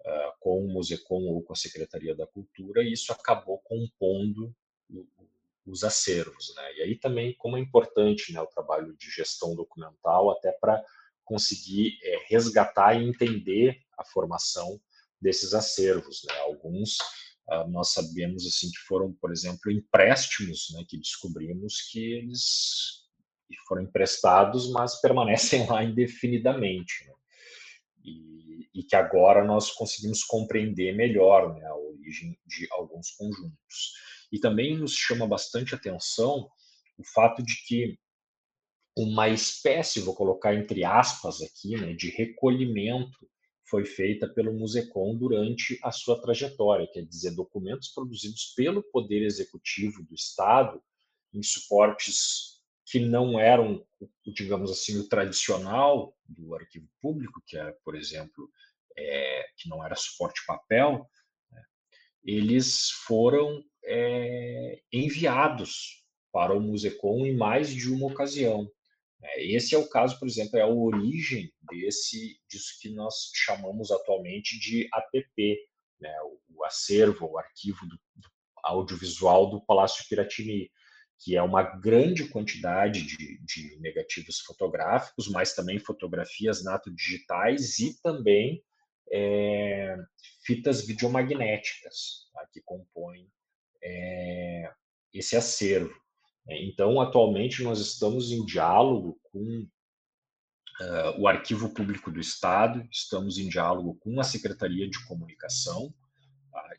uh, 0.00 0.32
com 0.40 0.64
o 0.64 0.72
Musecom 0.72 1.24
ou 1.24 1.42
com 1.42 1.52
a 1.52 1.56
Secretaria 1.56 2.16
da 2.16 2.26
Cultura, 2.26 2.82
e 2.82 2.94
isso 2.94 3.12
acabou 3.12 3.58
compondo 3.58 4.56
os 5.66 5.82
acervos. 5.82 6.54
Né? 6.54 6.74
E 6.76 6.82
aí 6.82 6.98
também 6.98 7.34
como 7.38 7.56
é 7.56 7.60
importante 7.60 8.32
né, 8.32 8.40
o 8.40 8.46
trabalho 8.46 8.96
de 8.96 9.10
gestão 9.10 9.54
documental 9.54 10.30
até 10.30 10.52
para 10.52 10.82
conseguir 11.24 11.98
é, 12.02 12.24
resgatar 12.28 12.94
e 12.94 13.04
entender 13.04 13.80
a 13.98 14.04
formação 14.04 14.80
desses 15.20 15.52
acervos. 15.52 16.22
Né? 16.24 16.38
Alguns 16.40 16.98
uh, 17.50 17.68
nós 17.68 17.90
sabemos 17.90 18.46
assim 18.46 18.70
que 18.70 18.78
foram, 18.86 19.12
por 19.14 19.32
exemplo, 19.32 19.70
empréstimos 19.70 20.68
né, 20.72 20.84
que 20.88 20.96
descobrimos 20.96 21.82
que 21.90 21.98
eles 21.98 23.04
foram 23.66 23.82
emprestados, 23.82 24.70
mas 24.70 25.00
permanecem 25.02 25.66
lá 25.66 25.82
indefinidamente. 25.82 27.06
Né? 27.06 27.12
E, 28.04 28.68
e, 28.72 28.82
que 28.84 28.94
agora 28.94 29.44
nós 29.44 29.72
conseguimos 29.72 30.22
compreender 30.22 30.94
melhor 30.94 31.52
né, 31.54 31.66
a 31.66 31.74
origem 31.74 32.38
de 32.46 32.68
alguns 32.70 33.10
conjuntos. 33.10 33.94
E 34.32 34.38
também 34.38 34.76
nos 34.76 34.92
chama 34.92 35.26
bastante 35.26 35.74
atenção 35.74 36.50
o 36.98 37.04
fato 37.04 37.42
de 37.42 37.54
que 37.66 37.98
uma 38.96 39.28
espécie, 39.28 40.00
vou 40.00 40.14
colocar 40.14 40.54
entre 40.54 40.82
aspas 40.82 41.42
aqui, 41.42 41.76
né, 41.76 41.92
de 41.92 42.08
recolhimento 42.08 43.28
foi 43.68 43.84
feita 43.84 44.28
pelo 44.28 44.52
Musecom 44.52 45.16
durante 45.16 45.78
a 45.82 45.90
sua 45.90 46.20
trajetória, 46.20 46.88
quer 46.90 47.04
dizer, 47.04 47.32
documentos 47.32 47.88
produzidos 47.88 48.52
pelo 48.56 48.82
Poder 48.82 49.22
Executivo 49.22 50.02
do 50.04 50.14
Estado 50.14 50.80
em 51.34 51.42
suportes 51.42 52.56
que 52.86 53.00
não 53.00 53.38
eram, 53.38 53.84
digamos 54.24 54.70
assim, 54.70 54.98
o 54.98 55.08
tradicional 55.08 56.16
do 56.24 56.54
arquivo 56.54 56.88
público, 57.02 57.42
que 57.44 57.58
é, 57.58 57.72
por 57.84 57.96
exemplo, 57.96 58.48
é, 58.96 59.44
que 59.58 59.68
não 59.68 59.84
era 59.84 59.96
suporte 59.96 60.46
papel, 60.46 61.04
né, 61.50 61.62
eles 62.24 62.90
foram 63.04 63.62
é, 63.86 64.80
enviados 64.92 66.04
para 66.32 66.52
o 66.52 66.60
Musecom 66.60 67.24
em 67.24 67.34
mais 67.34 67.70
de 67.70 67.90
uma 67.90 68.08
ocasião. 68.08 68.70
É, 69.22 69.44
esse 69.44 69.74
é 69.74 69.78
o 69.78 69.88
caso, 69.88 70.18
por 70.18 70.28
exemplo, 70.28 70.58
é 70.58 70.62
a 70.62 70.66
origem 70.66 71.50
desse 71.70 72.38
disso 72.48 72.78
que 72.80 72.90
nós 72.90 73.30
chamamos 73.34 73.90
atualmente 73.90 74.58
de 74.58 74.88
APP, 74.92 75.58
né, 76.00 76.14
o, 76.22 76.58
o 76.58 76.64
acervo, 76.64 77.26
o 77.26 77.38
arquivo 77.38 77.86
do, 77.86 77.96
do 78.16 78.28
audiovisual 78.62 79.48
do 79.48 79.64
Palácio 79.64 80.04
Piratini, 80.08 80.70
que 81.18 81.36
é 81.36 81.42
uma 81.42 81.62
grande 81.62 82.28
quantidade 82.28 83.02
de, 83.02 83.40
de 83.42 83.78
negativos 83.80 84.40
fotográficos, 84.40 85.28
mas 85.28 85.54
também 85.54 85.78
fotografias 85.78 86.62
nato-digitais 86.62 87.78
e 87.78 87.98
também 88.02 88.62
é, 89.10 89.96
fitas 90.44 90.86
videomagnéticas 90.86 92.28
tá, 92.34 92.46
que 92.52 92.60
compõem 92.60 93.30
é, 93.82 94.72
esse 95.12 95.36
acervo. 95.36 95.94
Né. 96.46 96.62
Então, 96.64 97.00
atualmente, 97.00 97.62
nós 97.62 97.80
estamos 97.80 98.30
em 98.30 98.44
diálogo 98.44 99.18
com 99.24 99.66
uh, 100.80 101.20
o 101.20 101.28
Arquivo 101.28 101.72
Público 101.72 102.10
do 102.10 102.20
Estado, 102.20 102.86
estamos 102.90 103.38
em 103.38 103.48
diálogo 103.48 103.96
com 103.96 104.20
a 104.20 104.24
Secretaria 104.24 104.88
de 104.88 105.04
Comunicação, 105.06 105.92
a, 106.54 106.74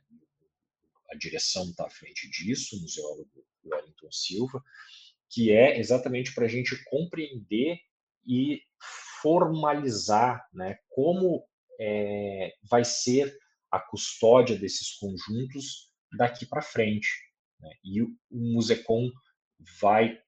a 1.12 1.16
direção 1.16 1.70
está 1.70 1.86
à 1.86 1.90
frente 1.90 2.30
disso, 2.30 2.78
o 2.78 2.82
museólogo 2.82 3.46
Wellington 3.66 4.12
Silva, 4.12 4.64
que 5.30 5.52
é 5.52 5.80
exatamente 5.80 6.34
para 6.34 6.46
a 6.46 6.50
gente 6.50 6.82
compreender 6.86 7.80
e 8.26 8.62
formalizar 9.22 10.48
né, 10.54 10.78
como 10.90 11.46
é, 11.80 12.54
vai 12.70 12.84
ser 12.84 13.36
a 13.72 13.80
custódia 13.80 14.58
desses 14.58 14.94
conjuntos 14.94 15.87
daqui 16.14 16.46
para 16.46 16.62
frente. 16.62 17.10
Né? 17.60 17.70
E 17.84 18.02
o 18.02 18.16
Musecom 18.32 19.10
vai 19.82 20.20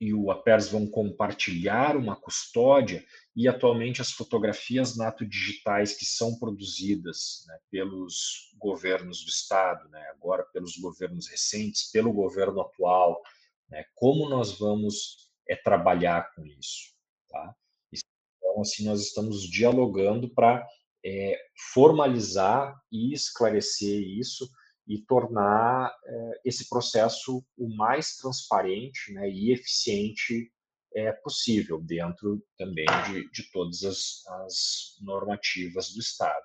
e 0.00 0.12
o 0.12 0.30
APERS 0.30 0.68
vão 0.68 0.86
compartilhar 0.86 1.96
uma 1.96 2.14
custódia 2.14 3.04
e 3.34 3.48
atualmente 3.48 4.02
as 4.02 4.10
fotografias 4.10 4.96
nato-digitais 4.96 5.94
que 5.96 6.04
são 6.04 6.38
produzidas 6.38 7.44
né, 7.46 7.58
pelos 7.70 8.52
governos 8.58 9.22
do 9.24 9.28
Estado, 9.28 9.88
né, 9.88 10.06
agora 10.10 10.44
pelos 10.52 10.76
governos 10.76 11.28
recentes, 11.28 11.90
pelo 11.90 12.12
governo 12.12 12.60
atual, 12.60 13.22
né, 13.70 13.84
como 13.94 14.28
nós 14.28 14.58
vamos 14.58 15.30
é, 15.48 15.56
trabalhar 15.56 16.30
com 16.34 16.44
isso. 16.44 16.94
Tá? 17.30 17.54
Então, 17.90 18.60
assim, 18.60 18.84
nós 18.84 19.00
estamos 19.00 19.48
dialogando 19.48 20.28
para 20.28 20.66
é, 21.04 21.38
formalizar 21.72 22.78
e 22.92 23.14
esclarecer 23.14 23.98
isso 23.98 24.46
e 24.86 24.98
tornar 25.02 25.92
é, 26.04 26.40
esse 26.44 26.68
processo 26.68 27.44
o 27.56 27.68
mais 27.76 28.16
transparente 28.16 29.12
né, 29.12 29.28
e 29.28 29.52
eficiente 29.52 30.50
é, 30.94 31.12
possível, 31.12 31.80
dentro 31.80 32.42
também 32.56 32.86
de, 33.06 33.30
de 33.30 33.50
todas 33.50 33.82
as, 33.82 34.26
as, 34.44 34.96
normativas 35.00 35.92
do 35.92 36.00
Estado. 36.00 36.44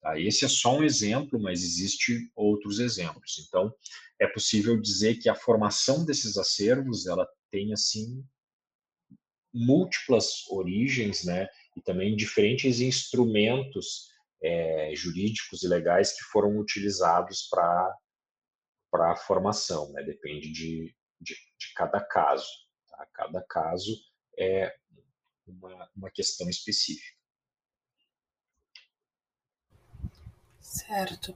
Tá? 0.00 0.18
Esse 0.18 0.44
é 0.44 0.48
só 0.48 0.78
um 0.78 0.84
exemplo, 0.84 1.38
mas 1.40 1.62
existem 1.62 2.30
outros 2.34 2.78
exemplos. 2.78 3.44
Então, 3.46 3.74
é 4.18 4.26
possível 4.26 4.80
dizer 4.80 5.16
que 5.16 5.28
a 5.28 5.34
formação 5.34 6.04
desses 6.04 6.38
acervos 6.38 7.06
ela 7.06 7.28
tem 7.50 7.72
assim 7.72 8.24
múltiplas 9.52 10.46
origens, 10.48 11.24
né, 11.24 11.48
e 11.76 11.82
também 11.82 12.14
diferentes 12.14 12.80
instrumentos 12.80 14.08
é, 14.42 14.94
jurídicos 14.94 15.62
e 15.62 15.68
legais 15.68 16.12
que 16.12 16.24
foram 16.24 16.58
utilizados 16.58 17.48
para 17.48 17.94
a 18.94 19.16
formação, 19.16 19.92
né? 19.92 20.02
depende 20.02 20.50
de, 20.50 20.94
de, 21.20 21.34
de 21.34 21.74
cada 21.74 22.00
caso. 22.00 22.48
Tá? 22.88 23.06
Cada 23.14 23.44
caso 23.48 23.94
é 24.38 24.74
uma, 25.46 25.90
uma 25.96 26.10
questão 26.10 26.48
específica. 26.48 27.20
Certo. 30.58 31.34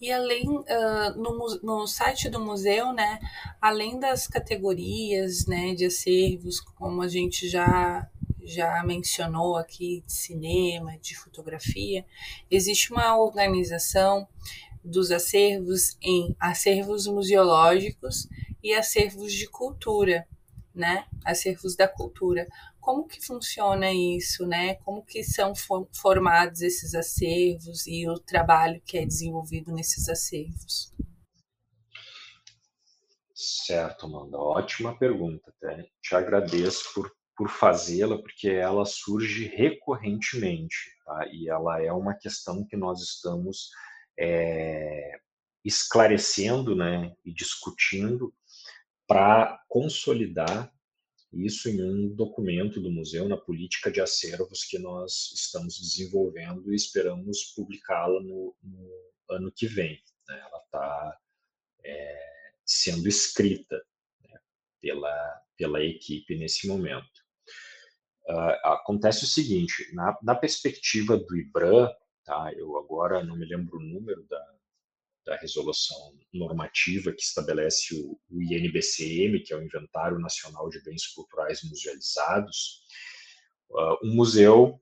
E 0.00 0.10
além, 0.10 0.48
uh, 0.48 1.14
no, 1.16 1.60
no 1.62 1.86
site 1.86 2.28
do 2.28 2.40
museu, 2.40 2.92
né, 2.92 3.20
além 3.60 4.00
das 4.00 4.26
categorias 4.26 5.46
né, 5.46 5.72
de 5.72 5.86
acervos, 5.86 6.58
como 6.60 7.00
a 7.00 7.06
gente 7.06 7.48
já 7.48 8.10
já 8.44 8.82
mencionou 8.84 9.56
aqui 9.56 10.02
de 10.06 10.12
cinema, 10.12 10.98
de 10.98 11.16
fotografia, 11.16 12.04
existe 12.50 12.92
uma 12.92 13.16
organização 13.16 14.26
dos 14.84 15.10
acervos 15.10 15.96
em 16.02 16.34
acervos 16.40 17.06
museológicos 17.06 18.28
e 18.62 18.74
acervos 18.74 19.32
de 19.32 19.48
cultura, 19.48 20.26
né? 20.74 21.06
Acervos 21.24 21.76
da 21.76 21.86
cultura. 21.86 22.48
Como 22.80 23.06
que 23.06 23.24
funciona 23.24 23.92
isso, 23.92 24.44
né? 24.46 24.74
Como 24.76 25.04
que 25.04 25.22
são 25.22 25.52
formados 25.92 26.62
esses 26.62 26.94
acervos 26.94 27.86
e 27.86 28.08
o 28.08 28.18
trabalho 28.18 28.82
que 28.84 28.98
é 28.98 29.06
desenvolvido 29.06 29.72
nesses 29.72 30.08
acervos? 30.08 30.92
Certo, 33.34 34.06
Amanda. 34.06 34.38
Ótima 34.38 34.96
pergunta. 34.96 35.52
Até 35.56 35.88
te 36.00 36.14
agradeço 36.14 36.92
por, 36.94 37.12
por 37.36 37.48
fazê-la, 37.48 38.18
porque 38.18 38.48
ela 38.48 38.84
surge 38.84 39.46
recorrentemente. 39.46 40.76
Tá? 41.04 41.26
E 41.32 41.48
ela 41.48 41.82
é 41.82 41.92
uma 41.92 42.14
questão 42.14 42.64
que 42.64 42.76
nós 42.76 43.00
estamos 43.00 43.70
é, 44.18 45.18
esclarecendo 45.64 46.74
né, 46.74 47.14
e 47.24 47.32
discutindo 47.32 48.34
para 49.06 49.62
consolidar 49.68 50.72
isso 51.32 51.68
em 51.68 51.82
um 51.82 52.14
documento 52.14 52.80
do 52.80 52.90
museu 52.90 53.26
na 53.26 53.38
política 53.38 53.90
de 53.90 54.00
acervos 54.00 54.64
que 54.64 54.78
nós 54.78 55.32
estamos 55.34 55.78
desenvolvendo 55.78 56.70
e 56.70 56.76
esperamos 56.76 57.54
publicá-la 57.56 58.20
no, 58.20 58.54
no, 58.62 59.12
ano 59.30 59.50
que 59.50 59.66
vem. 59.66 59.98
Né? 60.28 60.38
Ela 60.38 60.58
está 60.58 61.20
é, 61.84 62.52
sendo 62.66 63.08
escrita 63.08 63.82
né, 64.20 64.38
pela, 64.80 65.42
pela 65.56 65.82
equipe 65.82 66.36
nesse 66.36 66.68
momento. 66.68 67.21
Uh, 68.28 68.68
acontece 68.68 69.24
o 69.24 69.28
seguinte, 69.28 69.92
na, 69.94 70.16
na, 70.22 70.34
perspectiva 70.34 71.16
do 71.16 71.36
IBRAM, 71.36 71.88
tá, 72.24 72.52
eu 72.56 72.78
agora 72.78 73.24
não 73.24 73.36
me 73.36 73.44
lembro 73.44 73.78
o 73.78 73.82
número 73.82 74.24
da, 74.28 74.54
da 75.26 75.36
resolução 75.36 76.16
normativa 76.32 77.12
que 77.12 77.22
estabelece 77.22 77.94
o, 77.94 78.18
o 78.30 78.42
INBCM, 78.42 79.42
que 79.42 79.52
é 79.52 79.56
o 79.56 79.62
Inventário 79.62 80.20
Nacional 80.20 80.68
de 80.68 80.80
Bens 80.84 81.08
Culturais 81.08 81.64
Musealizados, 81.64 82.82
uh, 83.70 84.06
um 84.06 84.14
museu 84.14 84.80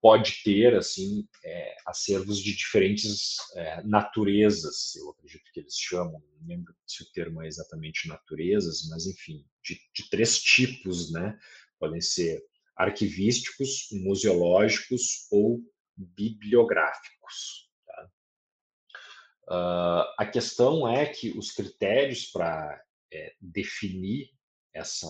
pode 0.00 0.42
ter 0.42 0.74
assim 0.74 1.28
é, 1.44 1.76
acervos 1.86 2.38
de 2.38 2.56
diferentes 2.56 3.36
é, 3.54 3.82
naturezas, 3.82 4.94
eu 4.96 5.10
acredito 5.10 5.44
que 5.52 5.60
eles 5.60 5.76
chamam, 5.76 6.22
não 6.40 6.48
lembro 6.48 6.74
se 6.86 7.02
o 7.02 7.12
termo 7.12 7.42
é 7.42 7.46
exatamente 7.46 8.08
naturezas, 8.08 8.88
mas 8.88 9.06
enfim, 9.06 9.44
de, 9.62 9.78
de 9.94 10.08
três 10.08 10.38
tipos, 10.40 11.12
né? 11.12 11.38
Podem 11.78 12.00
ser 12.00 12.42
arquivísticos, 12.80 13.88
museológicos 13.92 15.26
ou 15.30 15.60
bibliográficos. 15.94 17.68
Tá? 17.86 18.10
Uh, 19.48 20.14
a 20.18 20.26
questão 20.26 20.88
é 20.88 21.04
que 21.04 21.36
os 21.36 21.52
critérios 21.52 22.24
para 22.26 22.82
é, 23.12 23.34
definir 23.38 24.30
essa, 24.72 25.08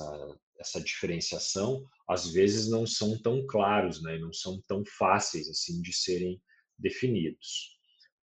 essa 0.59 0.81
diferenciação 0.81 1.85
às 2.09 2.33
vezes 2.33 2.69
não 2.69 2.85
são 2.87 3.17
tão 3.23 3.47
claros, 3.47 4.03
né, 4.03 4.19
não 4.19 4.33
são 4.33 4.61
tão 4.67 4.83
fáceis 4.85 5.49
assim 5.49 5.81
de 5.81 5.93
serem 5.93 6.43
definidos. 6.77 7.79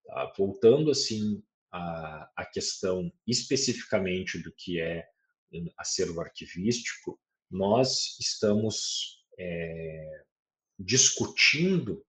Tá? 0.05 0.33
Voltando 0.37 0.91
assim 0.91 1.41
à, 1.71 2.29
à 2.35 2.45
questão 2.45 3.09
especificamente 3.25 4.39
do 4.39 4.51
que 4.51 4.81
é 4.81 5.07
um 5.53 5.71
acervo 5.77 6.19
arquivístico, 6.19 7.17
nós 7.49 8.19
estamos 8.19 9.16
é, 9.37 10.23
discutindo 10.79 12.03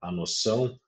a 0.00 0.10
noção 0.10 0.78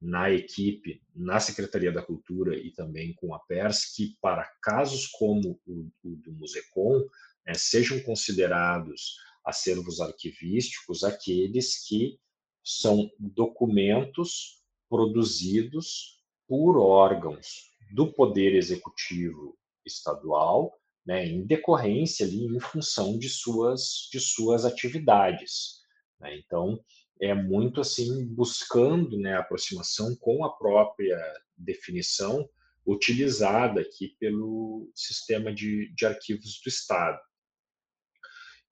na 0.00 0.30
equipe, 0.30 1.02
na 1.14 1.40
Secretaria 1.40 1.90
da 1.90 2.02
Cultura 2.02 2.56
e 2.56 2.70
também 2.72 3.14
com 3.14 3.34
a 3.34 3.38
PERS, 3.38 3.94
que 3.94 4.16
para 4.20 4.44
casos 4.62 5.06
como 5.06 5.58
o, 5.66 5.90
o 6.02 6.16
do 6.16 6.32
Musecom, 6.32 7.00
né, 7.46 7.54
sejam 7.54 8.00
considerados 8.00 9.16
acervos 9.44 10.00
arquivísticos 10.00 11.04
aqueles 11.04 11.86
que 11.86 12.18
são 12.62 13.10
documentos 13.18 14.62
produzidos 14.88 16.22
por 16.46 16.78
órgãos 16.78 17.72
do 17.94 18.12
Poder 18.12 18.54
Executivo 18.54 19.58
Estadual, 19.84 20.78
né, 21.06 21.26
em 21.26 21.44
decorrência 21.44 22.26
ali, 22.26 22.46
em 22.46 22.60
função 22.60 23.18
de 23.18 23.28
suas, 23.28 24.08
de 24.10 24.20
suas 24.20 24.64
atividades. 24.64 25.82
Né? 26.20 26.36
Então, 26.38 26.82
é 27.20 27.34
muito 27.34 27.80
assim, 27.80 28.26
buscando 28.26 29.18
né, 29.18 29.34
a 29.34 29.40
aproximação 29.40 30.16
com 30.16 30.44
a 30.44 30.56
própria 30.56 31.18
definição 31.56 32.48
utilizada 32.86 33.80
aqui 33.80 34.16
pelo 34.18 34.90
sistema 34.94 35.52
de, 35.54 35.92
de 35.94 36.06
arquivos 36.06 36.60
do 36.62 36.68
Estado. 36.68 37.20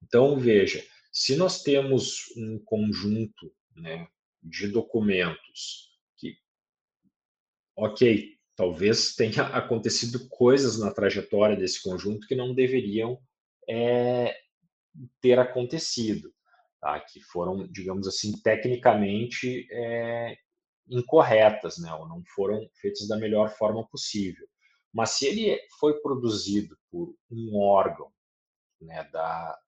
Então, 0.02 0.38
veja, 0.38 0.84
se 1.12 1.36
nós 1.36 1.62
temos 1.62 2.24
um 2.36 2.58
conjunto 2.58 3.54
né, 3.74 4.08
de 4.42 4.68
documentos 4.68 5.98
que, 6.16 6.36
ok, 7.76 8.36
talvez 8.56 9.14
tenha 9.14 9.42
acontecido 9.56 10.28
coisas 10.28 10.78
na 10.78 10.92
trajetória 10.92 11.56
desse 11.56 11.82
conjunto 11.82 12.26
que 12.26 12.34
não 12.34 12.54
deveriam 12.54 13.18
é, 13.68 14.34
ter 15.20 15.38
acontecido, 15.38 16.32
tá? 16.80 17.00
que 17.00 17.20
foram, 17.20 17.66
digamos 17.70 18.06
assim, 18.06 18.32
tecnicamente 18.42 19.66
é, 19.70 20.36
incorretas, 20.88 21.78
né? 21.78 21.92
ou 21.94 22.06
não 22.08 22.22
foram 22.34 22.68
feitas 22.80 23.08
da 23.08 23.16
melhor 23.16 23.50
forma 23.50 23.86
possível. 23.88 24.46
Mas 24.92 25.10
se 25.10 25.26
ele 25.26 25.58
foi 25.80 26.00
produzido 26.00 26.76
por 26.90 27.14
um 27.30 27.58
órgão 27.58 28.12
né, 28.80 29.08
da, 29.10 29.58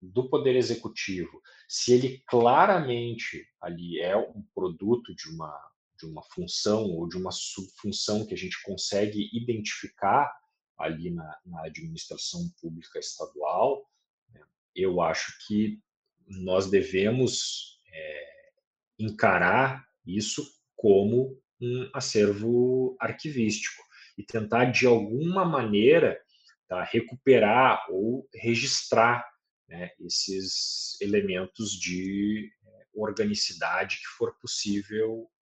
do 0.00 0.28
Poder 0.28 0.56
Executivo, 0.56 1.42
se 1.68 1.92
ele 1.92 2.22
claramente 2.26 3.46
ali 3.60 4.00
é 4.00 4.16
um 4.16 4.42
produto 4.54 5.14
de 5.14 5.28
uma, 5.28 5.54
de 6.02 6.10
uma 6.10 6.22
função 6.22 6.84
ou 6.84 7.08
de 7.08 7.16
uma 7.16 7.30
subfunção 7.30 8.26
que 8.26 8.34
a 8.34 8.36
gente 8.36 8.60
consegue 8.62 9.30
identificar 9.32 10.32
ali 10.78 11.10
na, 11.10 11.38
na 11.46 11.64
administração 11.66 12.50
pública 12.60 12.98
estadual, 12.98 13.86
né, 14.30 14.40
eu 14.74 15.00
acho 15.00 15.32
que 15.46 15.80
nós 16.26 16.68
devemos 16.68 17.80
é, 17.86 18.52
encarar 18.98 19.86
isso 20.04 20.44
como 20.74 21.40
um 21.60 21.88
acervo 21.94 22.96
arquivístico 22.98 23.80
e 24.18 24.24
tentar, 24.24 24.66
de 24.66 24.86
alguma 24.86 25.44
maneira, 25.44 26.20
tá, 26.66 26.82
recuperar 26.82 27.86
ou 27.90 28.28
registrar 28.34 29.24
né, 29.68 29.90
esses 30.00 31.00
elementos 31.00 31.72
de 31.72 32.50
eh, 32.66 32.86
organicidade 32.94 33.96
que 33.96 34.06
for 34.18 34.34
possível 34.38 35.30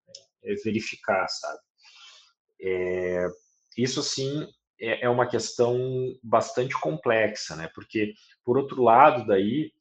verificar, 0.63 1.27
sabe? 1.27 1.59
É, 2.61 3.27
isso 3.77 4.03
sim 4.03 4.47
é, 4.79 5.05
é, 5.05 5.09
uma 5.09 5.27
questão 5.27 5.77
bastante 6.23 6.79
complexa, 6.79 7.55
né? 7.55 7.69
Porque 7.73 8.13
por 8.43 8.57
outro 8.57 8.83
lado 8.83 9.25
daí 9.25 9.71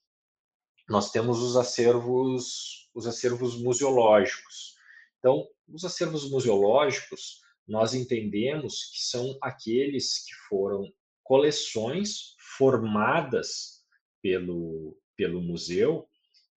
nós 0.89 1.11
temos 1.11 1.41
os 1.41 1.57
acervos, 1.57 2.89
os 2.95 3.07
acervos 3.07 3.61
museológicos. 3.61 4.75
Então, 5.19 5.47
os 5.69 5.85
acervos 5.85 6.29
museológicos 6.31 7.41
nós 7.67 7.95
entendemos 7.95 8.91
que 8.93 9.01
são 9.03 9.39
aqueles 9.41 10.25
que 10.25 10.35
foram 10.49 10.93
coleções 11.23 12.35
formadas 12.57 13.85
pelo, 14.21 14.99
pelo 15.17 15.41
museu 15.41 16.09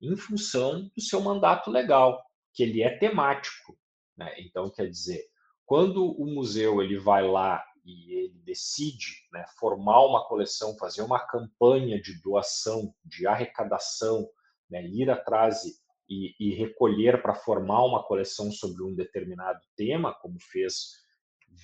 em 0.01 0.17
função 0.17 0.89
do 0.95 1.01
seu 1.01 1.21
mandato 1.21 1.69
legal, 1.69 2.21
que 2.53 2.63
ele 2.63 2.81
é 2.81 2.97
temático. 2.97 3.77
Né? 4.17 4.33
Então, 4.39 4.69
quer 4.69 4.89
dizer, 4.89 5.23
quando 5.65 6.11
o 6.11 6.25
museu 6.25 6.81
ele 6.81 6.97
vai 6.97 7.27
lá 7.27 7.63
e 7.85 8.13
ele 8.13 8.39
decide 8.45 9.27
né, 9.31 9.45
formar 9.59 10.05
uma 10.05 10.25
coleção, 10.27 10.77
fazer 10.77 11.01
uma 11.01 11.19
campanha 11.19 12.01
de 12.01 12.21
doação, 12.21 12.93
de 13.03 13.27
arrecadação, 13.27 14.29
né, 14.69 14.85
ir 14.85 15.09
atrás 15.09 15.63
e, 16.09 16.35
e 16.39 16.53
recolher 16.53 17.21
para 17.21 17.35
formar 17.35 17.83
uma 17.85 18.03
coleção 18.03 18.51
sobre 18.51 18.83
um 18.83 18.93
determinado 18.93 19.59
tema, 19.75 20.13
como 20.13 20.37
fez 20.39 21.03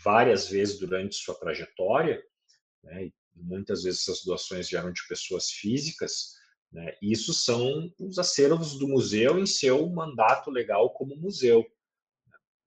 várias 0.04 0.50
vezes 0.50 0.80
durante 0.80 1.16
sua 1.16 1.36
trajetória, 1.36 2.22
né, 2.84 3.12
muitas 3.36 3.84
vezes 3.84 4.02
essas 4.02 4.24
doações 4.24 4.70
vieram 4.70 4.92
de 4.92 5.08
pessoas 5.08 5.50
físicas, 5.50 6.34
né? 6.72 6.94
Isso 7.02 7.34
são 7.34 7.92
os 8.00 8.20
acervos 8.20 8.78
do 8.78 8.88
museu 8.88 9.40
em 9.40 9.46
seu 9.46 9.90
mandato 9.90 10.52
legal 10.52 10.92
como 10.94 11.16
museu. 11.16 11.66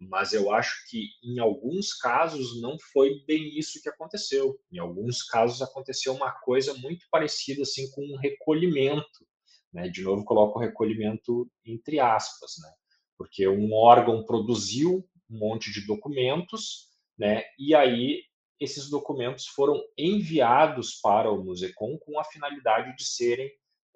Mas 0.08 0.32
eu 0.32 0.52
acho 0.52 0.88
que 0.88 1.10
em 1.22 1.38
alguns 1.38 1.94
casos 1.94 2.60
não 2.60 2.76
foi 2.92 3.22
bem 3.26 3.58
isso 3.58 3.80
que 3.82 3.88
aconteceu. 3.88 4.58
Em 4.70 4.78
alguns 4.78 5.22
casos 5.22 5.62
aconteceu 5.62 6.14
uma 6.14 6.32
coisa 6.32 6.74
muito 6.74 7.06
parecida 7.10 7.62
assim 7.62 7.90
com 7.90 8.02
um 8.02 8.16
recolhimento, 8.16 9.26
né? 9.72 9.88
De 9.88 10.02
novo 10.02 10.24
coloco 10.24 10.58
o 10.58 10.62
recolhimento 10.62 11.50
entre 11.64 12.00
aspas, 12.00 12.52
né? 12.60 12.70
Porque 13.16 13.46
um 13.46 13.72
órgão 13.72 14.24
produziu 14.24 15.08
um 15.30 15.38
monte 15.38 15.72
de 15.72 15.86
documentos, 15.86 16.88
né? 17.16 17.44
E 17.58 17.74
aí 17.74 18.22
esses 18.58 18.88
documentos 18.88 19.46
foram 19.46 19.82
enviados 19.98 21.00
para 21.00 21.30
o 21.30 21.42
Musecom 21.42 21.98
com 21.98 22.18
a 22.18 22.24
finalidade 22.24 22.96
de 22.96 23.04
serem 23.04 23.50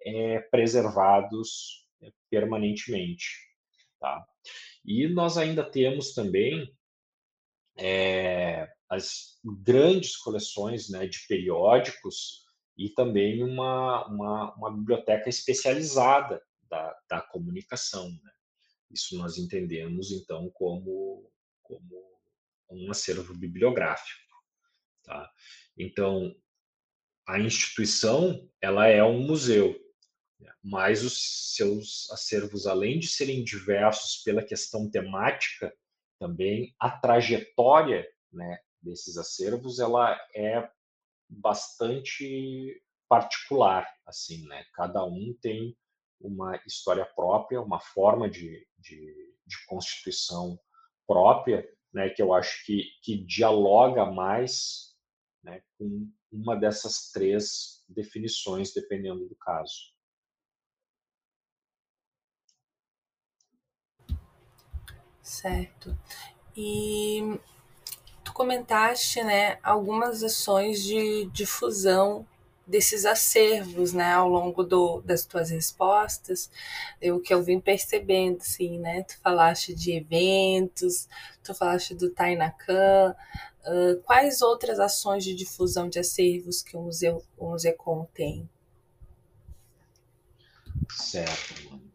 é, 0.05 0.41
preservados 0.41 1.87
é, 2.03 2.11
permanentemente. 2.29 3.27
Tá? 4.01 4.27
E 4.85 5.09
nós 5.09 5.37
ainda 5.37 5.65
temos 5.65 6.15
também 6.15 6.73
é, 7.79 8.69
as 8.89 9.39
grandes 9.45 10.17
coleções 10.17 10.89
né, 10.89 11.07
de 11.07 11.27
periódicos 11.27 12.45
e 12.77 12.91
também 12.91 13.43
uma, 13.43 14.07
uma, 14.07 14.55
uma 14.55 14.77
biblioteca 14.77 15.29
especializada 15.29 16.43
da, 16.69 16.97
da 17.09 17.21
comunicação. 17.21 18.09
Né? 18.09 18.33
Isso 18.91 19.17
nós 19.17 19.39
entendemos, 19.39 20.13
então, 20.13 20.51
como, 20.51 21.31
como 21.63 22.07
um 22.71 22.91
acervo 22.91 23.35
bibliográfico. 23.35 24.21
Tá? 25.05 25.31
Então, 25.77 26.35
a 27.27 27.41
instituição 27.41 28.49
ela 28.61 28.87
é 28.87 29.03
um 29.03 29.21
museu? 29.21 29.77
Mas 30.63 31.05
os 31.05 31.55
seus 31.55 32.11
acervos, 32.11 32.67
além 32.67 32.99
de 32.99 33.09
serem 33.09 33.45
diversos 33.45 34.23
pela 34.23 34.43
questão 34.43 34.91
temática, 34.91 35.73
também 36.19 36.75
a 36.79 36.91
trajetória 36.91 38.07
né, 38.33 38.59
desses 38.83 39.17
acervos 39.17 39.79
ela 39.79 40.19
é 40.35 40.69
bastante 41.29 42.83
particular, 43.09 43.87
assim, 44.07 44.47
né? 44.47 44.65
Cada 44.75 45.05
um 45.05 45.37
tem 45.41 45.77
uma 46.21 46.57
história 46.67 47.05
própria, 47.05 47.61
uma 47.61 47.81
forma 47.81 48.29
de, 48.29 48.67
de, 48.79 49.35
de 49.47 49.67
constituição 49.67 50.59
própria, 51.07 51.69
né? 51.93 52.11
Que 52.11 52.23
eu 52.23 52.33
acho 52.33 52.65
que, 52.65 52.85
que 53.03 53.25
dialoga 53.25 54.05
mais 54.07 54.97
né, 55.43 55.63
com 55.79 56.11
uma 56.33 56.57
dessas 56.57 57.11
três 57.11 57.85
definições, 57.89 58.73
dependendo 58.73 59.29
do 59.29 59.37
caso. 59.37 59.96
Certo. 65.27 65.99
E 66.57 67.41
tu 68.23 68.33
comentaste, 68.33 69.25
né, 69.25 69.59
algumas 69.61 70.23
ações 70.23 70.81
de 70.85 71.27
difusão 71.33 72.25
desses 72.65 73.05
acervos, 73.05 73.93
né, 73.93 74.13
ao 74.13 74.29
longo 74.29 74.63
do, 74.63 75.01
das 75.01 75.25
tuas 75.25 75.51
respostas, 75.51 76.49
o 77.03 77.19
que 77.19 77.35
eu 77.35 77.43
vim 77.43 77.59
percebendo, 77.59 78.41
sim, 78.41 78.79
né, 78.79 79.03
tu 79.03 79.19
falaste 79.21 79.75
de 79.75 79.97
eventos, 79.97 81.09
tu 81.43 81.53
falaste 81.55 81.93
do 81.93 82.09
Tainacan, 82.09 83.17
uh, 83.67 84.01
quais 84.05 84.43
outras 84.43 84.79
ações 84.79 85.25
de 85.25 85.35
difusão 85.35 85.89
de 85.89 85.99
acervos 85.99 86.63
que 86.63 86.77
o 86.77 86.83
museu, 86.83 87.21
o 87.37 87.51
Musecom 87.51 88.07
tem? 88.15 88.49
Certo. 90.89 91.86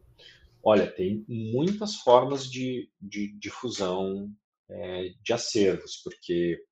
Olha, 0.64 0.90
tem 0.90 1.26
muitas 1.28 1.96
formas 1.96 2.50
de, 2.50 2.90
de 3.02 3.32
difusão 3.40 4.32
é, 4.70 5.14
de 5.22 5.34
acervos, 5.34 5.98
porque, 6.04 6.64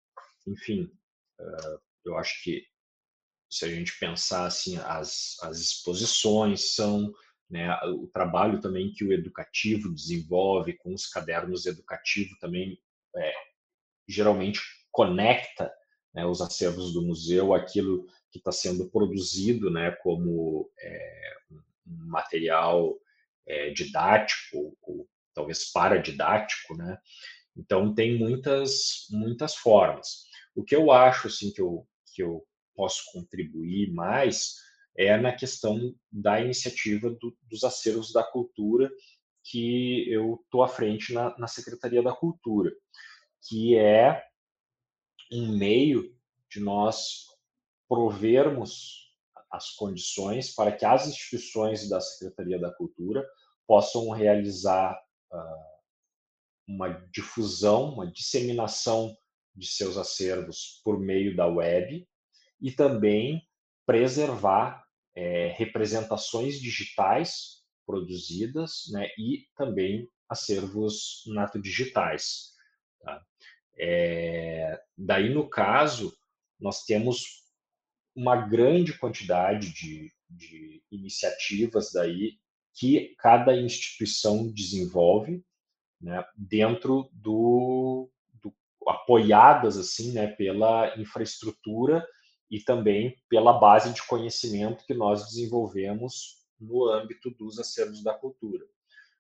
enfim, 0.48 0.84
uh, 1.40 1.80
eu 2.06 2.18
acho 2.18 2.44
que 2.44 2.64
se 3.50 3.66
a 3.66 3.68
gente 3.68 3.98
pensar 4.00 4.46
assim, 4.46 4.78
as, 4.78 5.38
as 5.42 5.60
exposições 5.60 6.76
são 6.76 7.12
né, 7.50 7.76
o 7.86 8.08
trabalho 8.08 8.62
também 8.62 8.94
que 8.94 9.04
o 9.04 9.12
educativo 9.12 9.92
desenvolve 9.92 10.74
com 10.78 10.94
os 10.94 11.08
cadernos 11.08 11.66
educativos 11.66 12.38
também 12.38 12.80
é, 13.16 13.34
geralmente 14.08 14.62
conecta 14.92 15.74
né, 16.14 16.26
os 16.28 16.42
acervos 16.42 16.94
do 16.94 17.02
museu 17.02 17.54
aquilo 17.56 18.06
que 18.32 18.38
está 18.38 18.52
sendo 18.52 18.88
produzido 18.92 19.72
né, 19.72 19.92
como 20.04 20.70
é, 20.80 21.34
material 21.88 22.96
é, 23.50 23.72
didático 23.72 24.78
ou 24.82 25.10
talvez 25.34 25.72
paradidático, 25.72 26.78
né? 26.78 26.98
Então 27.58 27.94
tem 27.94 28.18
muitas 28.18 29.08
muitas 29.10 29.56
formas. 29.56 30.24
O 30.56 30.64
que 30.64 30.76
eu 30.76 30.92
acho 30.92 31.28
assim 31.28 31.52
que 31.52 31.62
eu 31.62 31.86
que 32.14 32.24
eu 32.24 32.46
posso 32.76 33.04
contribuir 33.12 33.92
mais 33.92 34.56
é 34.98 35.18
na 35.18 35.34
questão 35.34 35.94
da 36.12 36.40
iniciativa 36.42 37.10
do, 37.10 37.36
dos 37.44 37.64
acervos 37.64 38.12
da 38.12 38.24
cultura 38.24 38.90
que 39.44 40.10
eu 40.12 40.40
estou 40.44 40.64
à 40.64 40.68
frente 40.68 41.14
na, 41.14 41.38
na 41.38 41.48
Secretaria 41.48 42.04
da 42.04 42.14
Cultura, 42.14 42.72
que 43.48 43.76
é 43.76 44.24
um 45.32 45.58
meio 45.58 46.16
de 46.50 46.60
nós 46.60 47.26
provermos 47.88 49.10
as 49.52 49.72
condições 49.72 50.54
para 50.54 50.72
que 50.72 50.86
as 50.86 51.08
instituições 51.08 51.90
da 51.90 52.00
Secretaria 52.00 52.60
da 52.60 52.72
Cultura 52.72 53.26
possam 53.70 54.10
realizar 54.10 55.00
uh, 55.32 55.80
uma 56.68 56.90
difusão, 57.12 57.94
uma 57.94 58.12
disseminação 58.12 59.16
de 59.56 59.68
seus 59.68 59.96
acervos 59.96 60.82
por 60.84 61.00
meio 61.00 61.36
da 61.36 61.46
web 61.46 62.04
e 62.60 62.72
também 62.72 63.48
preservar 63.86 64.84
é, 65.16 65.50
representações 65.50 66.60
digitais 66.60 67.64
produzidas 67.86 68.86
né, 68.92 69.08
e 69.20 69.46
também 69.56 70.10
acervos 70.28 71.24
nato-digitais. 71.28 72.56
Tá? 73.02 73.24
É, 73.78 74.82
daí, 74.98 75.32
no 75.32 75.48
caso, 75.48 76.12
nós 76.60 76.86
temos 76.86 77.44
uma 78.16 78.36
grande 78.36 78.98
quantidade 78.98 79.72
de, 79.72 80.12
de 80.28 80.84
iniciativas 80.92 81.92
daí 81.94 82.40
que 82.74 83.16
cada 83.18 83.56
instituição 83.56 84.52
desenvolve 84.52 85.44
né, 86.02 86.24
dentro 86.36 87.10
do, 87.12 88.10
do, 88.42 88.54
apoiadas 88.88 89.78
assim 89.78 90.14
né, 90.14 90.28
pela 90.28 90.98
infraestrutura 90.98 92.06
e 92.50 92.60
também 92.60 93.16
pela 93.30 93.54
base 93.54 93.94
de 93.94 94.06
conhecimento 94.08 94.86
que 94.86 94.94
nós 94.94 95.26
desenvolvemos 95.26 96.38
no 96.60 96.88
âmbito 96.90 97.30
dos 97.32 97.60
acervos 97.60 98.04
da 98.04 98.14
cultura. 98.14 98.66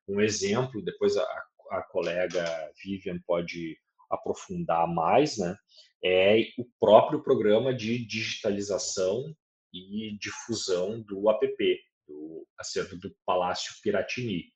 Um 0.08 0.20
exemplo, 0.20 0.84
depois 0.84 1.16
a, 1.16 1.24
a 1.72 1.84
colega 1.84 2.44
Vivian 2.84 3.20
pode 3.26 3.78
aprofundar 4.10 4.88
mais, 4.88 5.38
né, 5.38 5.56
é 6.04 6.48
o 6.58 6.66
próprio 6.80 7.22
programa 7.22 7.74
de 7.74 8.04
digitalização 8.06 9.36
e 9.74 10.18
difusão 10.18 11.02
do 11.02 11.30
APP, 11.30 11.80
do 12.10 12.48
acervo 12.58 12.98
do 12.98 13.16
Palácio 13.26 13.74
Piratini. 13.82 14.52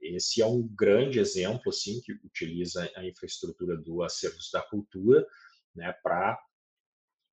Esse 0.00 0.42
é 0.42 0.46
um 0.46 0.66
grande 0.66 1.18
exemplo 1.18 1.68
assim 1.68 2.00
que 2.00 2.12
utiliza 2.24 2.90
a 2.96 3.04
infraestrutura 3.04 3.76
do 3.76 4.02
acervos 4.02 4.50
da 4.50 4.62
cultura, 4.62 5.26
né, 5.74 5.92
para 6.02 6.38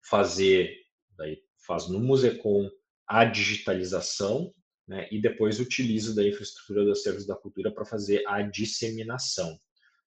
fazer, 0.06 0.76
daí 1.18 1.42
faz 1.66 1.88
no 1.88 2.00
Musecom 2.00 2.70
a 3.08 3.26
digitalização, 3.26 4.54
né, 4.88 5.08
e 5.12 5.22
depois 5.22 5.60
utiliza 5.60 6.14
da 6.14 6.28
infraestrutura 6.28 6.84
dos 6.84 7.02
serviços 7.02 7.28
da 7.28 7.36
cultura 7.36 7.72
para 7.74 7.86
fazer 7.86 8.24
a 8.28 8.42
disseminação. 8.42 9.58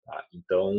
Tá? 0.04 0.26
Então, 0.32 0.74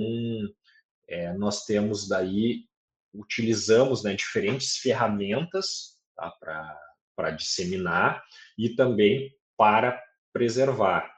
é, 1.07 1.33
nós 1.33 1.65
temos 1.65 2.07
daí, 2.07 2.65
utilizamos 3.13 4.03
né, 4.03 4.13
diferentes 4.15 4.77
ferramentas 4.77 5.99
tá, 6.15 6.29
para 6.39 6.88
disseminar 7.29 8.23
e 8.57 8.69
também 8.69 9.33
para 9.57 10.01
preservar. 10.31 11.11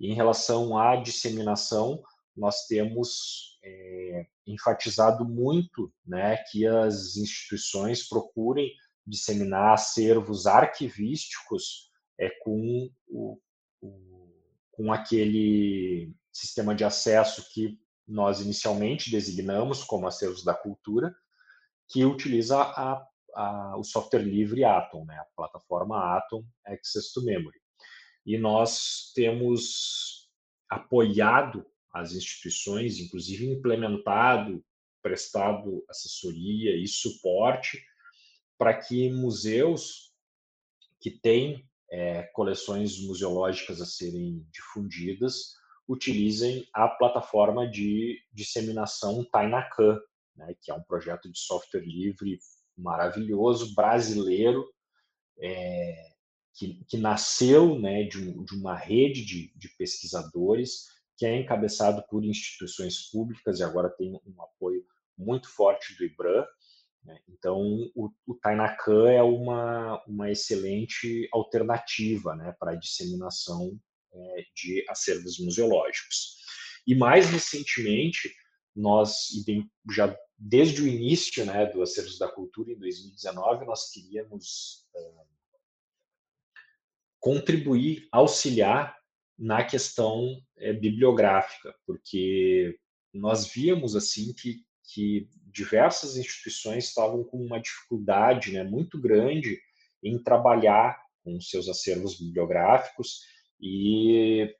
em 0.00 0.14
relação 0.14 0.78
à 0.78 0.96
disseminação, 0.96 2.02
nós 2.36 2.66
temos 2.66 3.58
é, 3.64 4.26
enfatizado 4.46 5.24
muito 5.24 5.92
né, 6.06 6.36
que 6.50 6.66
as 6.66 7.16
instituições 7.16 8.08
procurem 8.08 8.72
disseminar 9.06 9.74
acervos 9.74 10.46
arquivísticos 10.46 11.90
é, 12.18 12.30
com, 12.42 12.90
o, 13.08 13.38
o, 13.80 14.30
com 14.72 14.92
aquele 14.92 16.12
sistema 16.30 16.74
de 16.74 16.84
acesso 16.84 17.48
que 17.52 17.78
nós 18.06 18.40
inicialmente 18.40 19.10
designamos 19.10 19.82
como 19.82 20.06
acervos 20.06 20.44
da 20.44 20.54
cultura, 20.54 21.14
que 21.88 22.04
utiliza 22.04 22.60
a, 22.60 23.06
a, 23.34 23.76
o 23.76 23.84
software 23.84 24.22
livre 24.22 24.64
Atom, 24.64 25.04
né, 25.04 25.16
a 25.18 25.26
plataforma 25.36 26.16
Atom 26.16 26.44
Access 26.66 27.12
to 27.12 27.22
Memory. 27.24 27.58
E 28.24 28.36
nós 28.36 29.12
temos 29.14 30.28
apoiado 30.68 31.64
as 31.92 32.12
instituições, 32.12 32.98
inclusive 32.98 33.46
implementado, 33.46 34.62
prestado 35.02 35.84
assessoria 35.88 36.76
e 36.76 36.86
suporte 36.86 37.82
para 38.58 38.74
que 38.74 39.10
museus 39.10 40.12
que 41.00 41.10
têm 41.10 41.66
é, 41.90 42.24
coleções 42.34 43.00
museológicas 43.00 43.80
a 43.80 43.86
serem 43.86 44.46
difundidas 44.50 45.54
utilizem 45.88 46.68
a 46.74 46.86
plataforma 46.86 47.66
de 47.66 48.20
disseminação 48.30 49.24
Tainacan, 49.32 49.98
né, 50.36 50.54
que 50.60 50.70
é 50.70 50.74
um 50.74 50.82
projeto 50.82 51.30
de 51.30 51.38
software 51.38 51.80
livre 51.80 52.38
maravilhoso, 52.78 53.74
brasileiro, 53.74 54.66
é, 55.40 56.08
que, 56.54 56.84
que, 56.88 56.96
nasceu 56.96 57.78
né, 57.78 58.04
de, 58.04 58.32
de 58.44 58.54
uma 58.54 58.74
rede 58.74 59.24
de, 59.24 59.52
de, 59.56 59.68
pesquisadores, 59.76 60.86
que 61.16 61.26
é 61.26 61.36
encabeçado 61.36 62.04
por 62.08 62.24
instituições 62.24 63.10
públicas 63.10 63.58
e 63.58 63.62
agora 63.62 63.90
tem 63.90 64.12
um 64.12 64.42
apoio 64.42 64.84
muito 65.16 65.48
forte 65.48 65.96
do 65.96 66.04
IBRAM. 66.04 66.46
Né? 67.04 67.18
Então, 67.28 67.60
o, 67.94 68.10
o 68.26 68.34
Tainacan 68.34 69.08
é 69.08 69.22
uma, 69.22 70.02
uma 70.06 70.30
excelente 70.30 71.28
alternativa 71.32 72.34
né, 72.34 72.54
para 72.58 72.72
a 72.72 72.76
disseminação 72.76 73.78
é, 74.12 74.44
de 74.54 74.84
acervos 74.88 75.38
museológicos. 75.38 76.38
E 76.86 76.94
mais 76.94 77.28
recentemente, 77.30 78.32
nós 78.78 79.28
já 79.90 80.16
desde 80.38 80.82
o 80.82 80.86
início 80.86 81.44
né, 81.44 81.66
do 81.66 81.82
Acervos 81.82 82.16
da 82.16 82.28
Cultura, 82.28 82.70
em 82.70 82.78
2019, 82.78 83.66
nós 83.66 83.90
queríamos 83.90 84.86
contribuir, 87.18 88.08
auxiliar 88.12 88.96
na 89.36 89.64
questão 89.64 90.40
é, 90.56 90.72
bibliográfica, 90.72 91.74
porque 91.84 92.78
nós 93.12 93.46
víamos 93.46 93.96
assim 93.96 94.32
que, 94.32 94.64
que 94.92 95.28
diversas 95.46 96.16
instituições 96.16 96.84
estavam 96.86 97.24
com 97.24 97.38
uma 97.44 97.60
dificuldade 97.60 98.52
né, 98.52 98.62
muito 98.62 99.00
grande 99.00 99.60
em 100.02 100.22
trabalhar 100.22 101.00
com 101.24 101.40
seus 101.40 101.68
acervos 101.68 102.18
bibliográficos 102.18 103.22
e 103.60 104.54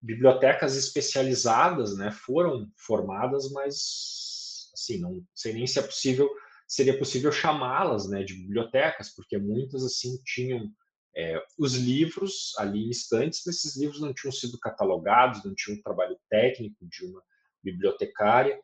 bibliotecas 0.00 0.76
especializadas 0.76 1.96
né, 1.96 2.10
foram 2.10 2.70
formadas, 2.76 3.50
mas 3.52 4.70
assim, 4.72 4.98
não 4.98 5.24
sei 5.34 5.52
nem 5.52 5.66
se 5.66 5.78
é 5.78 5.82
possível, 5.82 6.28
seria 6.66 6.98
possível 6.98 7.30
chamá-las 7.30 8.08
né, 8.08 8.22
de 8.22 8.34
bibliotecas, 8.34 9.14
porque 9.14 9.36
muitas 9.36 9.84
assim 9.84 10.16
tinham 10.24 10.72
é, 11.14 11.42
os 11.58 11.74
livros 11.74 12.52
ali 12.56 12.86
em 12.86 12.90
estantes, 12.90 13.42
mas 13.44 13.56
esses 13.56 13.76
livros 13.76 14.00
não 14.00 14.14
tinham 14.14 14.32
sido 14.32 14.58
catalogados, 14.58 15.44
não 15.44 15.54
tinham 15.54 15.78
um 15.78 15.82
trabalho 15.82 16.18
técnico 16.28 16.86
de 16.86 17.04
uma 17.04 17.22
bibliotecária. 17.62 18.58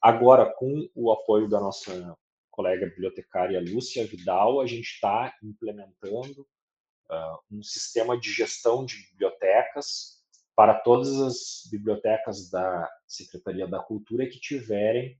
Agora, 0.00 0.52
com 0.56 0.88
o 0.94 1.12
apoio 1.12 1.48
da 1.48 1.60
nossa 1.60 2.16
colega 2.50 2.86
bibliotecária 2.86 3.60
Lúcia 3.60 4.06
Vidal, 4.06 4.60
a 4.60 4.66
gente 4.66 4.86
está 4.86 5.32
implementando 5.42 6.42
uh, 6.42 7.38
um 7.50 7.62
sistema 7.62 8.18
de 8.18 8.30
gestão 8.30 8.84
de 8.84 8.96
bibliotecas 8.96 10.21
para 10.54 10.74
todas 10.74 11.20
as 11.20 11.68
bibliotecas 11.70 12.50
da 12.50 12.88
Secretaria 13.06 13.66
da 13.66 13.80
Cultura 13.80 14.28
que 14.28 14.38
tiverem 14.38 15.18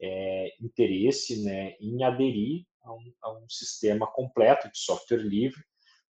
é, 0.00 0.54
interesse 0.60 1.44
né, 1.44 1.76
em 1.80 2.02
aderir 2.02 2.64
a 2.82 2.92
um, 2.92 3.12
a 3.22 3.32
um, 3.32 3.48
sistema 3.48 4.06
completo 4.06 4.70
de 4.70 4.78
software 4.78 5.18
livre, 5.18 5.62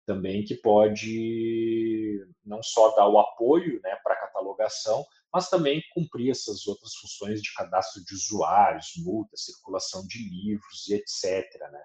também 0.04 0.44
que 0.44 0.54
pode 0.54 2.26
não 2.44 2.62
só 2.62 2.94
dar 2.94 3.08
o 3.08 3.18
apoio 3.18 3.80
né, 3.82 3.96
para 4.02 4.14
a 4.14 4.20
catalogação, 4.20 5.04
mas 5.32 5.48
também 5.48 5.82
cumprir 5.92 6.30
essas 6.30 6.66
outras 6.66 6.94
funções 6.94 7.42
de 7.42 7.52
cadastro 7.54 8.04
de 8.04 8.14
usuários, 8.14 8.92
multa, 8.98 9.36
circulação 9.36 10.06
de 10.06 10.18
livros 10.18 10.88
e 10.88 10.94
etc. 10.94 11.44
Né? 11.70 11.82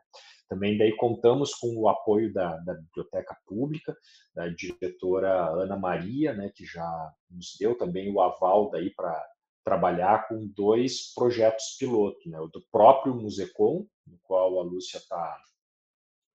Também 0.47 0.77
daí 0.77 0.95
contamos 0.95 1.53
com 1.55 1.75
o 1.75 1.89
apoio 1.89 2.31
da, 2.31 2.57
da, 2.57 2.73
Biblioteca 2.73 3.37
Pública, 3.45 3.95
da 4.33 4.47
diretora 4.47 5.49
Ana 5.49 5.77
Maria, 5.77 6.33
né, 6.33 6.51
que 6.55 6.65
já 6.65 7.13
nos 7.29 7.55
deu 7.59 7.77
também 7.77 8.11
o 8.13 8.21
aval 8.21 8.69
daí 8.69 8.93
para 8.93 9.19
trabalhar 9.63 10.27
com 10.27 10.47
dois 10.47 11.13
projetos 11.13 11.75
piloto, 11.79 12.29
né? 12.29 12.39
o 12.39 12.47
do 12.47 12.61
próprio 12.71 13.15
Musecom, 13.15 13.87
no 14.05 14.19
qual 14.23 14.59
a 14.59 14.63
Lúcia 14.63 14.97
está 14.97 15.41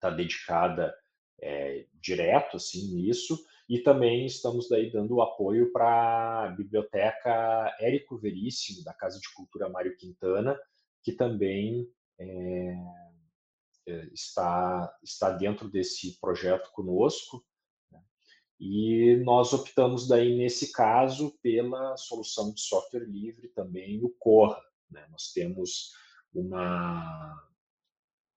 tá 0.01 0.11
dedicada 0.11 0.95
é, 1.41 1.87
direto 2.01 2.57
assim 2.57 2.95
nisso, 2.95 3.39
e 3.69 3.79
também 3.81 4.25
estamos 4.27 4.69
daí 4.69 4.91
dando 4.91 5.21
apoio 5.21 5.71
para 5.73 6.45
a 6.45 6.49
biblioteca 6.49 7.77
Érico 7.81 8.17
Veríssimo 8.17 8.83
da 8.83 8.95
Casa 8.95 9.21
de 9.21 9.33
Cultura 9.35 9.69
Mário 9.69 9.97
Quintana, 9.97 10.59
que 11.03 11.13
também 11.13 11.89
é, 12.19 12.77
é 13.87 14.05
está 14.13 14.97
está 15.03 15.31
dentro 15.31 15.69
desse 15.69 16.19
projeto 16.19 16.71
conosco 16.73 17.45
e 18.61 19.17
nós 19.25 19.53
optamos 19.53 20.09
daí, 20.09 20.37
nesse 20.37 20.73
caso, 20.73 21.39
pela 21.41 21.97
solução 21.97 22.53
de 22.53 22.61
software 22.61 23.05
livre 23.05 23.49
também, 23.49 24.05
o 24.05 24.11
Corra. 24.19 24.61
Né? 24.91 25.07
Nós 25.11 25.33
temos 25.33 25.93
uma, 26.35 27.41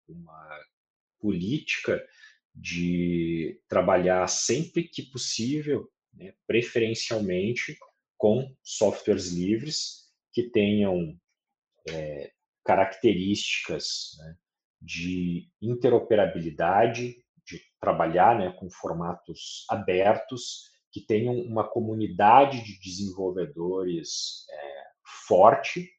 uma 0.07 0.59
política 1.19 1.99
de 2.53 3.59
trabalhar 3.67 4.27
sempre 4.27 4.83
que 4.83 5.03
possível, 5.03 5.89
né, 6.13 6.33
preferencialmente, 6.45 7.77
com 8.17 8.55
softwares 8.61 9.31
livres 9.31 10.11
que 10.33 10.43
tenham 10.43 11.17
é, 11.89 12.31
características 12.63 14.11
né, 14.19 14.37
de 14.81 15.49
interoperabilidade, 15.61 17.15
de 17.45 17.61
trabalhar 17.79 18.37
né, 18.37 18.51
com 18.59 18.69
formatos 18.69 19.65
abertos, 19.69 20.69
que 20.91 21.01
tenham 21.01 21.33
uma 21.33 21.67
comunidade 21.67 22.63
de 22.63 22.79
desenvolvedores 22.79 24.45
é, 24.49 24.83
forte 25.27 25.89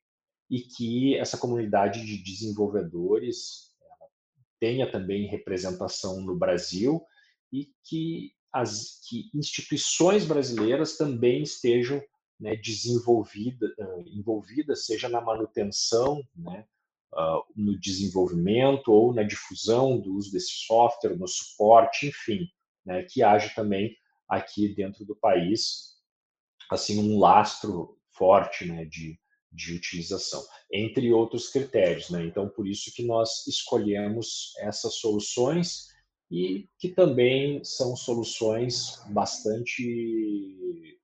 e 0.51 0.61
que 0.61 1.17
essa 1.17 1.39
comunidade 1.39 2.05
de 2.05 2.23
desenvolvedores 2.23 3.72
tenha 4.63 4.89
também 4.89 5.27
representação 5.27 6.21
no 6.21 6.37
Brasil 6.37 7.05
e 7.53 7.69
que 7.83 8.31
as 8.53 9.01
que 9.09 9.29
instituições 9.35 10.25
brasileiras 10.25 10.97
também 10.97 11.43
estejam 11.43 12.01
né, 12.39 12.55
desenvolvidas, 12.55 13.73
envolvidas, 14.07 14.87
seja 14.87 15.09
na 15.09 15.21
manutenção 15.21 16.23
né, 16.37 16.65
uh, 17.13 17.43
no 17.57 17.77
desenvolvimento 17.77 18.93
ou 18.93 19.13
na 19.13 19.25
difusão 19.25 20.01
do 20.01 20.15
uso 20.15 20.31
desse 20.31 20.53
software, 20.65 21.17
no 21.17 21.27
suporte, 21.27 22.07
enfim, 22.07 22.47
né, 22.87 23.03
que 23.03 23.21
haja 23.21 23.53
também 23.57 23.97
aqui 24.29 24.73
dentro 24.73 25.05
do 25.05 25.17
país 25.17 25.97
assim 26.71 27.01
um 27.01 27.19
lastro 27.19 27.99
forte 28.13 28.65
né, 28.65 28.85
de, 28.85 29.19
de 29.53 29.75
utilização, 29.75 30.43
entre 30.73 31.13
outros 31.13 31.49
critérios. 31.49 32.09
Né? 32.11 32.25
Então, 32.25 32.49
por 32.49 32.67
isso 32.67 32.93
que 32.95 33.05
nós 33.05 33.47
escolhemos 33.47 34.55
essas 34.59 34.95
soluções 34.95 35.89
e 36.31 36.67
que 36.79 36.89
também 36.89 37.63
são 37.63 37.95
soluções 37.95 39.03
bastante 39.11 40.99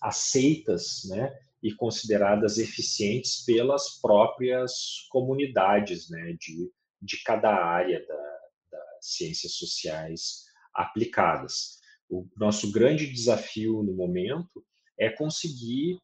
aceitas 0.00 1.02
né, 1.04 1.38
e 1.62 1.74
consideradas 1.74 2.56
eficientes 2.56 3.44
pelas 3.44 4.00
próprias 4.00 5.06
comunidades 5.10 6.08
né, 6.08 6.34
de, 6.40 6.70
de 7.02 7.22
cada 7.22 7.52
área 7.52 8.04
da, 8.06 8.38
das 8.70 9.06
ciências 9.06 9.52
sociais 9.54 10.44
aplicadas. 10.72 11.78
O 12.08 12.26
nosso 12.36 12.72
grande 12.72 13.06
desafio 13.06 13.82
no 13.82 13.92
momento 13.92 14.64
é 14.98 15.10
conseguir 15.10 16.00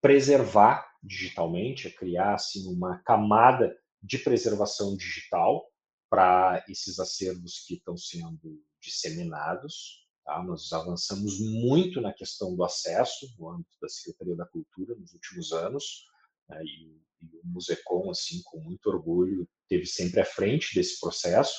preservar 0.00 0.86
digitalmente, 1.02 1.88
é 1.88 1.90
criar 1.90 2.34
assim, 2.34 2.66
uma 2.72 2.98
camada 2.98 3.74
de 4.02 4.18
preservação 4.18 4.96
digital 4.96 5.64
para 6.08 6.64
esses 6.68 6.98
acervos 6.98 7.64
que 7.66 7.74
estão 7.74 7.96
sendo 7.96 8.62
disseminados, 8.80 10.00
Tá? 10.30 10.42
Nós 10.44 10.72
avançamos 10.72 11.40
muito 11.40 12.00
na 12.00 12.12
questão 12.12 12.54
do 12.54 12.62
acesso 12.62 13.26
no 13.36 13.50
âmbito 13.50 13.76
da 13.82 13.88
Secretaria 13.88 14.36
da 14.36 14.46
Cultura 14.46 14.94
nos 14.94 15.12
últimos 15.12 15.52
anos, 15.52 16.04
né? 16.48 16.62
e, 16.62 17.00
e, 17.22 17.36
o 17.36 17.46
Musecom, 17.46 18.10
assim, 18.10 18.40
com 18.44 18.60
muito 18.60 18.86
orgulho, 18.88 19.48
teve 19.68 19.86
sempre 19.86 20.20
à 20.20 20.24
frente 20.24 20.72
desse 20.74 21.00
processo. 21.00 21.58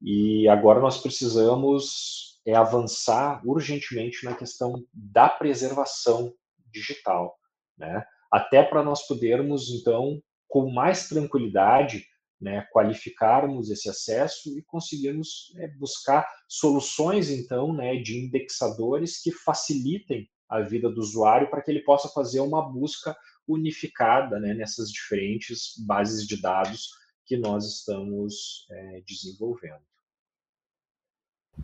E 0.00 0.48
agora 0.48 0.80
nós 0.80 1.02
precisamos 1.02 2.40
é 2.44 2.54
avançar 2.54 3.40
urgentemente 3.46 4.24
na 4.24 4.34
questão 4.34 4.84
da 4.92 5.28
preservação 5.28 6.34
digital, 6.72 7.38
né? 7.82 8.04
Até 8.30 8.62
para 8.62 8.82
nós 8.82 9.06
podermos 9.06 9.68
então 9.70 10.22
com 10.48 10.70
mais 10.70 11.08
tranquilidade 11.08 12.06
né, 12.40 12.66
qualificarmos 12.72 13.70
esse 13.70 13.88
acesso 13.88 14.58
e 14.58 14.62
conseguirmos 14.62 15.54
é, 15.58 15.68
buscar 15.68 16.26
soluções, 16.48 17.30
então, 17.30 17.72
né, 17.72 17.96
de 17.96 18.18
indexadores 18.18 19.22
que 19.22 19.30
facilitem 19.30 20.28
a 20.48 20.60
vida 20.60 20.90
do 20.90 21.00
usuário 21.00 21.48
para 21.48 21.62
que 21.62 21.70
ele 21.70 21.84
possa 21.84 22.08
fazer 22.08 22.40
uma 22.40 22.60
busca 22.60 23.16
unificada 23.46 24.40
né, 24.40 24.52
nessas 24.54 24.90
diferentes 24.90 25.74
bases 25.86 26.26
de 26.26 26.40
dados 26.40 26.90
que 27.24 27.36
nós 27.36 27.64
estamos 27.64 28.66
é, 28.70 29.02
desenvolvendo. 29.06 29.82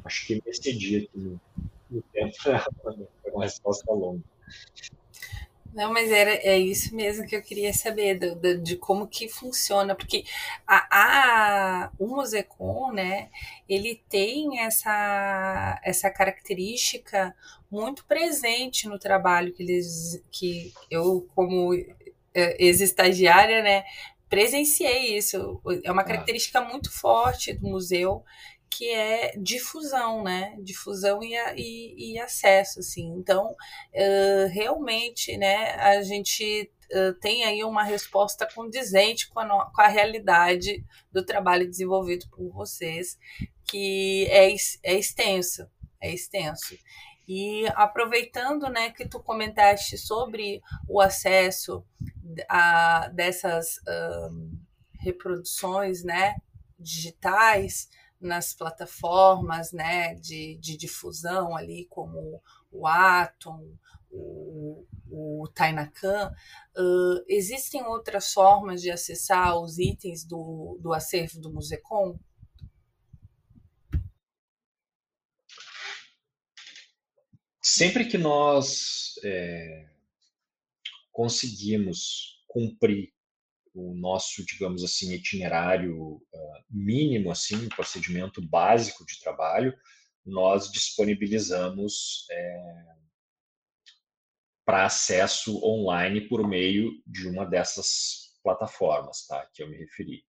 Acho 0.05 0.27
que 0.27 0.35
me 0.37 0.43
excedi 0.47 0.97
aqui 0.99 1.19
no, 1.19 2.03
tempo 2.13 2.35
uma 3.33 3.45
resposta 3.45 3.93
longa. 3.93 4.23
Não, 5.79 5.93
mas 5.93 6.11
era, 6.11 6.33
é 6.33 6.59
isso 6.59 6.93
mesmo 6.93 7.25
que 7.25 7.37
eu 7.37 7.41
queria 7.41 7.73
saber, 7.73 8.19
do, 8.19 8.35
do, 8.35 8.59
de 8.61 8.75
como 8.77 9.07
que 9.07 9.29
funciona, 9.29 9.95
porque 9.95 10.25
a, 10.67 11.85
a, 11.85 11.91
o 11.97 12.09
Musecon, 12.09 12.91
né, 12.91 13.31
ele 13.69 14.03
tem 14.09 14.59
essa, 14.59 15.81
essa 15.85 16.11
característica 16.11 17.33
muito 17.71 18.05
presente 18.07 18.89
no 18.89 18.99
trabalho 18.99 19.53
que 19.53 19.63
eles, 19.63 20.21
que 20.33 20.75
eu, 20.91 21.29
como 21.33 21.73
é, 22.35 22.57
ex-estagiária, 22.59 23.63
né, 23.63 23.85
presenciei 24.29 25.17
isso. 25.17 25.63
É 25.85 25.93
uma 25.93 26.03
característica 26.03 26.61
muito 26.61 26.91
forte 26.91 27.53
do 27.53 27.69
museu, 27.69 28.25
que 28.71 28.91
é 28.91 29.33
difusão, 29.37 30.23
né? 30.23 30.57
Difusão 30.61 31.23
e, 31.23 31.35
e, 31.57 32.13
e 32.13 32.19
acesso, 32.19 32.81
assim. 32.81 33.09
Então, 33.17 33.51
uh, 33.53 34.49
realmente, 34.51 35.37
né, 35.37 35.75
a 35.75 36.03
gente 36.03 36.71
uh, 36.93 37.15
tem 37.21 37.45
aí 37.45 37.65
uma 37.65 37.83
resposta 37.83 38.47
condizente 38.47 39.29
com 39.29 39.41
a, 39.41 39.45
no, 39.45 39.71
com 39.73 39.81
a 39.81 39.89
realidade 39.89 40.85
do 41.13 41.25
trabalho 41.25 41.69
desenvolvido 41.69 42.29
por 42.31 42.51
vocês, 42.53 43.19
que 43.65 44.27
é, 44.31 44.55
é 44.83 44.99
extenso, 44.99 45.69
é 46.01 46.13
extenso. 46.13 46.77
E 47.27 47.67
aproveitando, 47.75 48.71
né, 48.71 48.91
que 48.91 49.07
tu 49.07 49.21
comentaste 49.21 49.99
sobre 49.99 50.63
o 50.89 50.99
acesso 50.99 51.85
a 52.49 53.09
dessas 53.09 53.81
um, 54.31 54.59
reproduções, 54.99 56.03
né, 56.03 56.37
digitais, 56.79 57.89
nas 58.21 58.53
plataformas 58.53 59.73
né, 59.73 60.15
de, 60.15 60.57
de 60.57 60.77
difusão 60.77 61.57
ali, 61.57 61.87
como 61.89 62.43
o 62.71 62.87
Atom, 62.87 63.77
o, 64.11 64.87
o 65.11 65.49
Tainacan, 65.55 66.33
uh, 66.77 67.25
existem 67.29 67.83
outras 67.85 68.33
formas 68.33 68.81
de 68.81 68.91
acessar 68.91 69.59
os 69.59 69.79
itens 69.79 70.25
do, 70.25 70.79
do 70.81 70.93
acervo 70.93 71.41
do 71.41 71.53
Musecom? 71.53 72.19
Sempre 77.63 78.07
que 78.07 78.17
nós 78.17 79.15
é, 79.23 79.91
conseguimos 81.13 82.43
cumprir 82.47 83.13
o 83.79 83.95
nosso, 83.95 84.45
digamos 84.45 84.83
assim, 84.83 85.13
itinerário 85.13 85.97
uh, 85.97 86.65
mínimo, 86.69 87.31
assim, 87.31 87.69
procedimento 87.69 88.43
básico 88.43 89.07
de 89.07 89.21
trabalho, 89.21 89.73
nós 90.27 90.71
disponibilizamos 90.71 92.27
é, 92.31 92.85
para 94.67 94.85
acesso 94.85 95.65
online 95.65 96.29
por 96.29 96.47
meio 96.47 96.91
de 97.07 97.29
uma 97.29 97.47
dessas 97.47 98.37
plataformas, 98.43 99.27
tá, 99.27 99.49
que 99.55 99.63
eu 99.63 99.69
me 99.69 99.79
referi. 99.79 100.25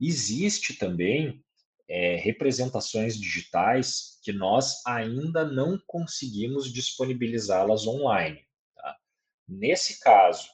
Existe 0.00 0.74
também 0.74 1.44
é, 1.88 2.16
representações 2.16 3.16
digitais 3.16 4.18
que 4.22 4.32
nós 4.32 4.84
ainda 4.86 5.44
não 5.44 5.78
conseguimos 5.86 6.72
disponibilizá-las 6.72 7.86
online. 7.86 8.42
Tá? 8.74 8.96
Nesse 9.46 10.00
caso, 10.00 10.48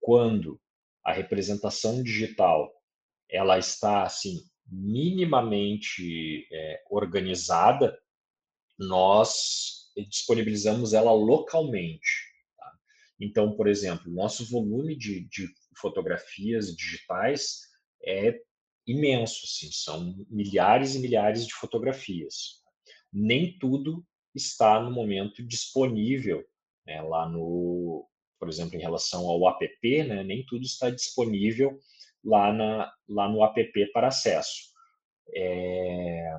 quando 0.00 0.60
a 1.06 1.12
representação 1.12 2.02
digital 2.02 2.68
ela 3.30 3.58
está 3.58 4.02
assim 4.02 4.40
minimamente 4.68 6.48
é, 6.52 6.82
organizada, 6.90 7.96
nós 8.76 9.92
disponibilizamos 10.08 10.92
ela 10.92 11.12
localmente. 11.12 12.34
Tá? 12.58 12.72
Então, 13.20 13.56
por 13.56 13.68
exemplo, 13.68 14.12
nosso 14.12 14.50
volume 14.50 14.96
de, 14.96 15.28
de, 15.28 15.48
fotografias 15.78 16.74
digitais 16.74 17.60
é 18.04 18.40
imenso, 18.84 19.44
assim, 19.44 19.70
são 19.70 20.26
milhares 20.28 20.96
e 20.96 20.98
milhares 20.98 21.46
de 21.46 21.54
fotografias. 21.54 22.62
Nem 23.12 23.56
tudo 23.58 24.04
está 24.34 24.80
no 24.80 24.90
momento 24.90 25.46
disponível 25.46 26.44
né, 26.84 27.00
lá 27.02 27.28
no, 27.28 28.08
por 28.38 28.48
exemplo, 28.48 28.76
em 28.76 28.80
relação 28.80 29.26
ao 29.26 29.48
app, 29.48 30.04
né, 30.04 30.22
nem 30.22 30.44
tudo 30.46 30.64
está 30.64 30.90
disponível 30.90 31.78
lá, 32.24 32.52
na, 32.52 32.92
lá 33.08 33.28
no 33.28 33.44
app 33.44 33.92
para 33.92 34.08
acesso. 34.08 34.70
É, 35.34 36.38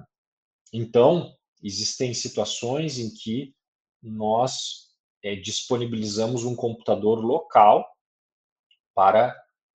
então, 0.73 1.33
existem 1.63 2.13
situações 2.13 2.99
em 2.99 3.13
que 3.13 3.53
nós 4.01 4.87
é, 5.23 5.35
disponibilizamos 5.35 6.43
um 6.43 6.55
computador 6.55 7.19
local 7.19 7.85
para 8.93 9.35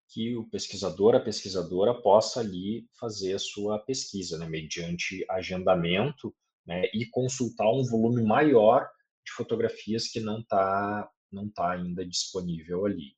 que 0.10 0.36
o 0.36 0.44
pesquisador, 0.50 1.16
a 1.16 1.20
pesquisadora 1.20 1.94
possa 1.94 2.42
ali 2.42 2.86
fazer 3.00 3.34
a 3.34 3.40
sua 3.40 3.80
pesquisa, 3.80 4.38
né, 4.38 4.48
mediante 4.48 5.26
agendamento 5.30 6.36
né, 6.66 6.84
e 6.94 7.06
consultar 7.06 7.70
um 7.72 7.84
volume 7.84 8.24
maior 8.24 8.90
de 9.26 9.32
fotografias 9.32 10.08
que 10.08 10.20
não 10.20 10.40
está 10.40 11.10
não 11.32 11.48
está 11.48 11.72
ainda 11.72 12.06
disponível 12.06 12.86
ali. 12.86 13.16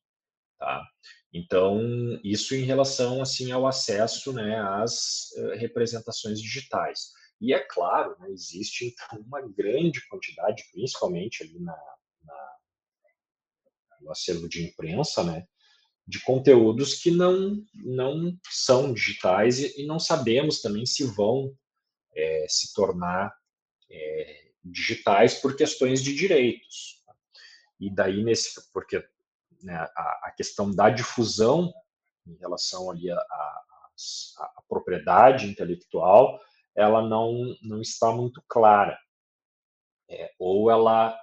Tá? 0.58 0.86
Então, 1.32 1.80
isso 2.22 2.54
em 2.54 2.62
relação 2.62 3.20
assim 3.20 3.50
ao 3.50 3.66
acesso 3.66 4.32
né, 4.32 4.60
às 4.60 5.32
uh, 5.36 5.56
representações 5.56 6.40
digitais. 6.40 7.12
E 7.40 7.52
é 7.52 7.58
claro, 7.58 8.16
né, 8.20 8.30
existe 8.30 8.86
então, 8.86 9.20
uma 9.20 9.40
grande 9.40 10.06
quantidade, 10.08 10.64
principalmente 10.72 11.42
ali 11.42 11.58
na, 11.58 11.76
na, 12.22 12.56
no 14.00 14.10
acervo 14.12 14.48
de 14.48 14.64
imprensa, 14.64 15.24
né, 15.24 15.44
de 16.06 16.20
conteúdos 16.20 16.94
que 16.94 17.10
não, 17.10 17.62
não 17.74 18.38
são 18.50 18.92
digitais 18.92 19.58
e, 19.58 19.82
e 19.82 19.86
não 19.86 19.98
sabemos 19.98 20.60
também 20.60 20.86
se 20.86 21.04
vão 21.04 21.54
é, 22.14 22.46
se 22.48 22.72
tornar 22.74 23.34
é, 23.90 24.50
digitais 24.64 25.34
por 25.34 25.56
questões 25.56 26.02
de 26.02 26.14
direitos. 26.14 27.02
E 27.84 27.90
daí, 27.90 28.24
nesse, 28.24 28.72
porque 28.72 29.06
né, 29.62 29.76
a, 29.76 30.28
a, 30.28 30.34
questão 30.34 30.70
da 30.70 30.88
difusão 30.88 31.72
em 32.26 32.34
relação 32.36 32.90
ali 32.90 33.10
à 33.10 34.62
propriedade 34.66 35.46
intelectual, 35.46 36.40
ela 36.74 37.06
não, 37.06 37.54
não 37.62 37.82
está 37.82 38.10
muito 38.10 38.42
clara. 38.48 38.98
É, 40.08 40.32
ou 40.38 40.70
ela 40.70 41.18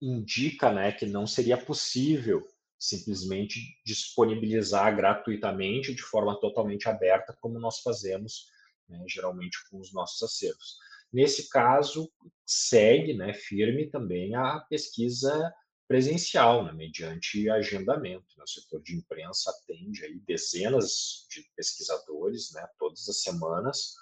indica 0.00 0.70
né, 0.70 0.92
que 0.92 1.06
não 1.06 1.26
seria 1.26 1.56
possível 1.56 2.46
simplesmente 2.78 3.60
disponibilizar 3.86 4.94
gratuitamente, 4.94 5.94
de 5.94 6.02
forma 6.02 6.38
totalmente 6.40 6.88
aberta, 6.88 7.36
como 7.40 7.58
nós 7.58 7.78
fazemos 7.78 8.48
né, 8.86 9.02
geralmente 9.08 9.58
com 9.70 9.78
os 9.78 9.92
nossos 9.94 10.22
acervos. 10.22 10.76
Nesse 11.12 11.48
caso, 11.48 12.10
segue 12.44 13.14
né, 13.14 13.32
firme 13.32 13.88
também 13.88 14.34
a 14.34 14.60
pesquisa 14.68 15.52
presencial, 15.86 16.64
né, 16.64 16.72
mediante 16.72 17.48
agendamento. 17.50 18.26
Né? 18.36 18.44
O 18.44 18.48
setor 18.48 18.82
de 18.82 18.96
imprensa 18.96 19.50
atende 19.50 20.04
aí 20.04 20.18
dezenas 20.26 21.26
de 21.30 21.44
pesquisadores, 21.56 22.52
né, 22.52 22.66
todas 22.78 23.08
as 23.08 23.22
semanas, 23.22 23.94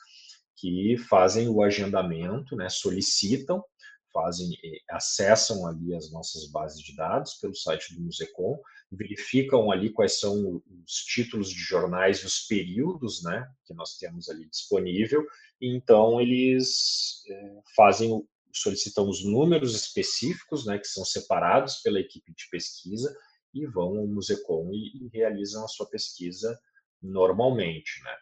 que 0.57 0.97
fazem 1.09 1.49
o 1.49 1.63
agendamento, 1.63 2.55
né, 2.55 2.69
solicitam, 2.69 3.65
fazem, 4.13 4.51
acessam 4.91 5.67
ali 5.67 5.95
as 5.95 6.11
nossas 6.11 6.51
bases 6.51 6.83
de 6.83 6.95
dados 6.95 7.35
pelo 7.35 7.55
site 7.55 7.95
do 7.95 8.03
Musecom, 8.03 8.59
verificam 8.91 9.71
ali 9.71 9.91
quais 9.91 10.19
são 10.19 10.61
os 10.85 10.95
títulos 11.05 11.49
de 11.49 11.61
jornais 11.61 12.19
e 12.19 12.27
os 12.27 12.41
períodos, 12.41 13.23
né, 13.23 13.49
que 13.65 13.73
nós 13.73 13.97
temos 13.97 14.29
ali 14.29 14.49
disponível, 14.49 15.25
e 15.61 15.75
então 15.77 16.21
eles 16.21 17.23
é, 17.29 17.61
fazem 17.77 18.27
solicitam 18.53 19.09
os 19.09 19.25
números 19.25 19.75
específicos, 19.75 20.67
né, 20.67 20.79
que 20.79 20.87
são 20.87 21.05
separados 21.05 21.77
pela 21.77 22.01
equipe 22.01 22.33
de 22.33 22.49
pesquisa 22.51 23.15
e 23.53 23.67
vão 23.67 23.99
ao 23.99 24.07
Musecom 24.07 24.71
e, 24.73 25.05
e 25.05 25.09
realizam 25.13 25.65
a 25.65 25.69
sua 25.69 25.89
pesquisa 25.89 26.59
normalmente, 27.03 28.03
né. 28.03 28.17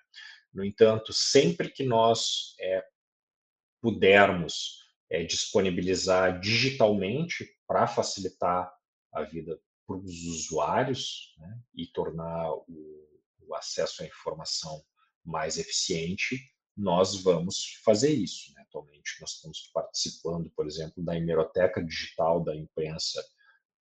No 0.52 0.64
entanto, 0.64 1.12
sempre 1.12 1.70
que 1.70 1.84
nós 1.84 2.54
é, 2.60 2.82
pudermos 3.80 4.78
é, 5.10 5.22
disponibilizar 5.22 6.40
digitalmente 6.40 7.48
para 7.66 7.86
facilitar 7.86 8.72
a 9.12 9.22
vida 9.22 9.60
para 9.86 9.96
os 9.96 10.22
usuários 10.24 11.34
né, 11.38 11.60
e 11.74 11.86
tornar 11.86 12.52
o, 12.52 13.08
o 13.40 13.54
acesso 13.54 14.02
à 14.02 14.06
informação 14.06 14.84
mais 15.24 15.58
eficiente, 15.58 16.38
nós 16.78 17.20
vamos 17.22 17.80
fazer 17.84 18.12
isso. 18.12 18.52
Né? 18.54 18.62
Atualmente, 18.62 19.20
nós 19.20 19.32
estamos 19.32 19.70
participando, 19.74 20.50
por 20.54 20.66
exemplo, 20.66 21.02
da 21.02 21.16
hemeroteca 21.16 21.82
digital 21.82 22.42
da 22.42 22.56
imprensa 22.56 23.22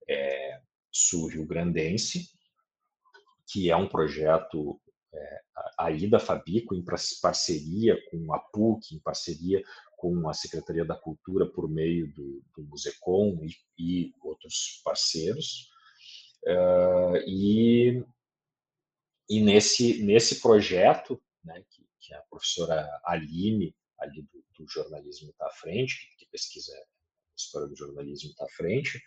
é, 0.08 0.60
sul-rio-grandense, 0.90 2.28
que 3.50 3.70
é 3.70 3.76
um 3.76 3.88
projeto 3.88 4.80
é, 5.14 5.40
aí 5.78 6.08
da 6.10 6.18
Fabico, 6.18 6.74
em 6.74 6.84
parceria 7.22 7.96
com 8.10 8.34
a 8.34 8.38
PUC, 8.38 8.94
em 8.94 9.00
parceria 9.00 9.62
com 9.96 10.28
a 10.28 10.34
Secretaria 10.34 10.84
da 10.84 10.94
Cultura 10.94 11.46
por 11.46 11.68
meio 11.68 12.12
do, 12.12 12.42
do 12.56 12.62
Musecom 12.64 13.40
e, 13.42 13.56
e 13.78 14.14
outros 14.22 14.80
parceiros. 14.84 15.70
Uh, 16.44 17.16
e 17.26 18.04
e 19.28 19.40
nesse, 19.40 20.02
nesse 20.02 20.40
projeto, 20.40 21.20
né, 21.44 21.62
que, 21.68 21.86
que 22.00 22.14
a 22.14 22.20
professora 22.30 22.88
Aline, 23.04 23.74
ali 23.98 24.22
do, 24.22 24.44
do 24.58 24.68
jornalismo 24.68 25.30
está 25.30 25.46
à 25.46 25.50
frente, 25.50 26.08
que 26.18 26.26
pesquisa 26.26 26.72
história 27.36 27.68
do 27.68 27.76
jornalismo 27.76 28.30
está 28.30 28.44
à 28.44 28.48
frente, 28.50 29.02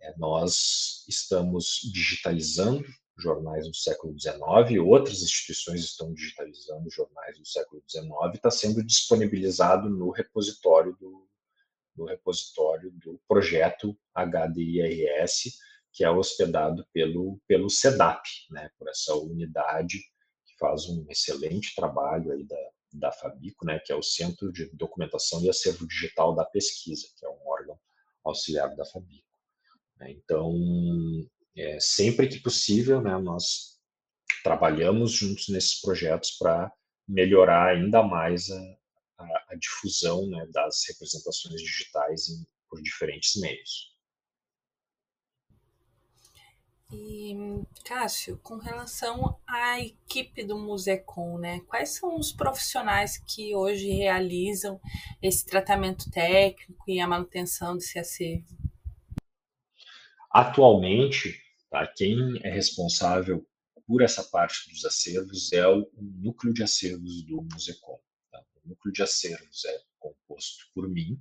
é, 0.00 0.16
nós 0.18 1.04
estamos 1.08 1.80
digitalizando 1.92 2.84
jornais 3.18 3.66
do 3.66 3.74
século 3.74 4.18
XIX, 4.18 4.80
outras 4.84 5.22
instituições 5.22 5.82
estão 5.82 6.12
digitalizando 6.12 6.90
jornais 6.90 7.38
do 7.38 7.46
século 7.46 7.82
XIX, 7.88 8.10
está 8.34 8.50
sendo 8.50 8.84
disponibilizado 8.84 9.88
no 9.88 10.10
repositório 10.10 10.94
do, 11.00 11.26
no 11.96 12.04
repositório 12.04 12.90
do 12.92 13.18
projeto 13.26 13.98
HDIRS, 14.14 15.58
que 15.92 16.04
é 16.04 16.10
hospedado 16.10 16.86
pelo, 16.92 17.40
pelo 17.48 17.70
CEDAP, 17.70 18.22
né, 18.50 18.70
por 18.78 18.86
essa 18.88 19.14
unidade 19.14 19.98
que 20.56 20.58
faz 20.58 20.88
um 20.88 21.04
excelente 21.10 21.74
trabalho 21.74 22.32
aí 22.32 22.44
da, 22.44 22.70
da 22.92 23.12
Fabico, 23.12 23.66
né, 23.66 23.78
que 23.84 23.92
é 23.92 23.96
o 23.96 24.02
Centro 24.02 24.50
de 24.52 24.66
Documentação 24.74 25.42
e 25.42 25.50
Acervo 25.50 25.86
Digital 25.86 26.34
da 26.34 26.44
Pesquisa, 26.44 27.06
que 27.16 27.26
é 27.26 27.28
um 27.28 27.46
órgão 27.46 27.78
auxiliar 28.24 28.74
da 28.74 28.84
Fabico. 28.84 29.26
Né. 29.98 30.12
Então, 30.12 30.54
é, 31.56 31.78
sempre 31.80 32.28
que 32.28 32.40
possível, 32.40 33.00
né, 33.00 33.16
nós 33.18 33.76
trabalhamos 34.42 35.12
juntos 35.12 35.48
nesses 35.48 35.80
projetos 35.80 36.32
para 36.32 36.72
melhorar 37.06 37.74
ainda 37.74 38.02
mais 38.02 38.50
a, 38.50 38.76
a, 39.18 39.44
a 39.50 39.54
difusão 39.56 40.26
né, 40.28 40.46
das 40.52 40.84
representações 40.88 41.60
digitais 41.60 42.28
em, 42.28 42.46
por 42.68 42.80
diferentes 42.82 43.40
meios. 43.40 43.95
E, 46.92 47.34
Cássio, 47.84 48.38
com 48.38 48.58
relação 48.58 49.40
à 49.46 49.80
equipe 49.80 50.44
do 50.44 50.56
Musecom, 50.56 51.38
né? 51.38 51.60
Quais 51.66 51.90
são 51.90 52.16
os 52.16 52.30
profissionais 52.30 53.18
que 53.18 53.56
hoje 53.56 53.88
realizam 53.90 54.80
esse 55.20 55.44
tratamento 55.44 56.08
técnico 56.10 56.84
e 56.88 57.00
a 57.00 57.08
manutenção 57.08 57.76
desse 57.76 57.98
acervo? 57.98 58.56
Atualmente, 60.30 61.40
tá, 61.68 61.86
quem 61.86 62.18
é 62.44 62.50
responsável 62.50 63.44
por 63.86 64.02
essa 64.02 64.22
parte 64.22 64.70
dos 64.70 64.84
acervos 64.84 65.52
é 65.52 65.66
o, 65.66 65.88
núcleo 65.96 66.52
de 66.52 66.62
acervos 66.62 67.24
do 67.24 67.42
Musecom. 67.52 67.98
Tá? 68.30 68.40
O 68.64 68.68
núcleo 68.68 68.92
de 68.92 69.02
acervos 69.02 69.64
é 69.64 69.80
composto 69.98 70.66
por 70.72 70.88
mim, 70.88 71.18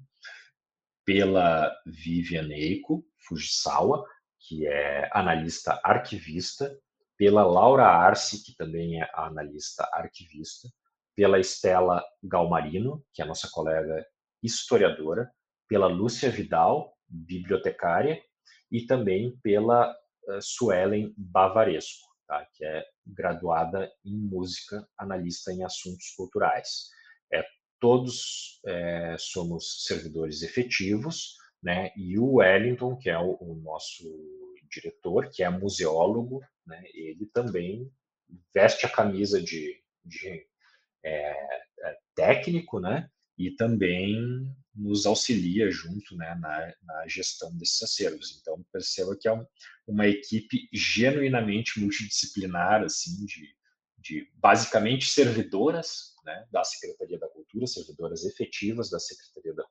pela 1.03 1.71
Vivian 1.85 2.49
Eiko 2.51 3.05
Fujisawa, 3.27 4.05
que 4.47 4.67
é 4.67 5.09
analista 5.11 5.79
arquivista, 5.83 6.77
pela 7.17 7.43
Laura 7.43 7.85
Arce, 7.85 8.43
que 8.43 8.55
também 8.55 9.01
é 9.01 9.09
analista 9.13 9.87
arquivista, 9.93 10.67
pela 11.15 11.39
Estela 11.39 12.03
Galmarino, 12.21 13.03
que 13.13 13.21
é 13.21 13.25
nossa 13.25 13.49
colega 13.49 14.05
historiadora, 14.43 15.31
pela 15.67 15.87
Lúcia 15.87 16.29
Vidal, 16.29 16.93
bibliotecária, 17.07 18.21
e 18.71 18.85
também 18.85 19.37
pela 19.41 19.91
uh, 19.91 20.41
Suelen 20.41 21.13
Bavaresco, 21.17 22.05
tá? 22.27 22.45
que 22.53 22.65
é 22.65 22.83
graduada 23.05 23.89
em 24.03 24.17
música, 24.17 24.85
analista 24.97 25.51
em 25.53 25.63
assuntos 25.63 26.11
culturais. 26.17 26.89
É, 27.33 27.43
todos 27.79 28.59
é, 28.65 29.15
somos 29.17 29.85
servidores 29.85 30.41
efetivos, 30.41 31.37
né? 31.65 31.91
E 31.97 32.19
o 32.19 32.35
Wellington, 32.35 32.95
que 32.95 33.09
é 33.09 33.17
o, 33.17 33.37
o 33.41 33.55
nosso 33.55 34.03
diretor, 34.69 35.31
que 35.31 35.41
é 35.43 35.49
museólogo, 35.49 36.39
né? 36.63 36.79
Ele 36.93 37.25
também 37.33 37.91
veste 38.53 38.85
a 38.85 38.89
camisa 38.89 39.41
de, 39.41 39.81
de 40.05 40.45
é, 41.03 41.31
é, 41.79 41.97
técnico, 42.13 42.79
né? 42.79 43.09
E 43.35 43.49
também 43.49 44.47
nos 44.75 45.07
auxilia 45.07 45.71
junto 45.71 46.15
né, 46.15 46.35
na, 46.35 46.73
na 46.83 47.07
gestão 47.07 47.55
desses 47.57 47.81
acervos. 47.81 48.37
Então, 48.39 48.63
perceba 48.71 49.17
que 49.19 49.27
é 49.27 49.33
um, 49.33 49.45
uma 49.87 50.07
equipe 50.07 50.69
genuinamente 50.71 51.79
multidisciplinar, 51.79 52.83
assim, 52.83 53.25
de, 53.25 53.55
de 53.97 54.29
basicamente 54.35 55.07
servidoras 55.07 56.13
né, 56.23 56.45
da 56.51 56.63
Secretaria 56.63 57.17
da 57.17 57.27
Cultura, 57.29 57.65
servidoras 57.65 58.23
efetivas 58.23 58.89
da 58.89 58.99
Secretaria 58.99 59.53
da 59.53 59.63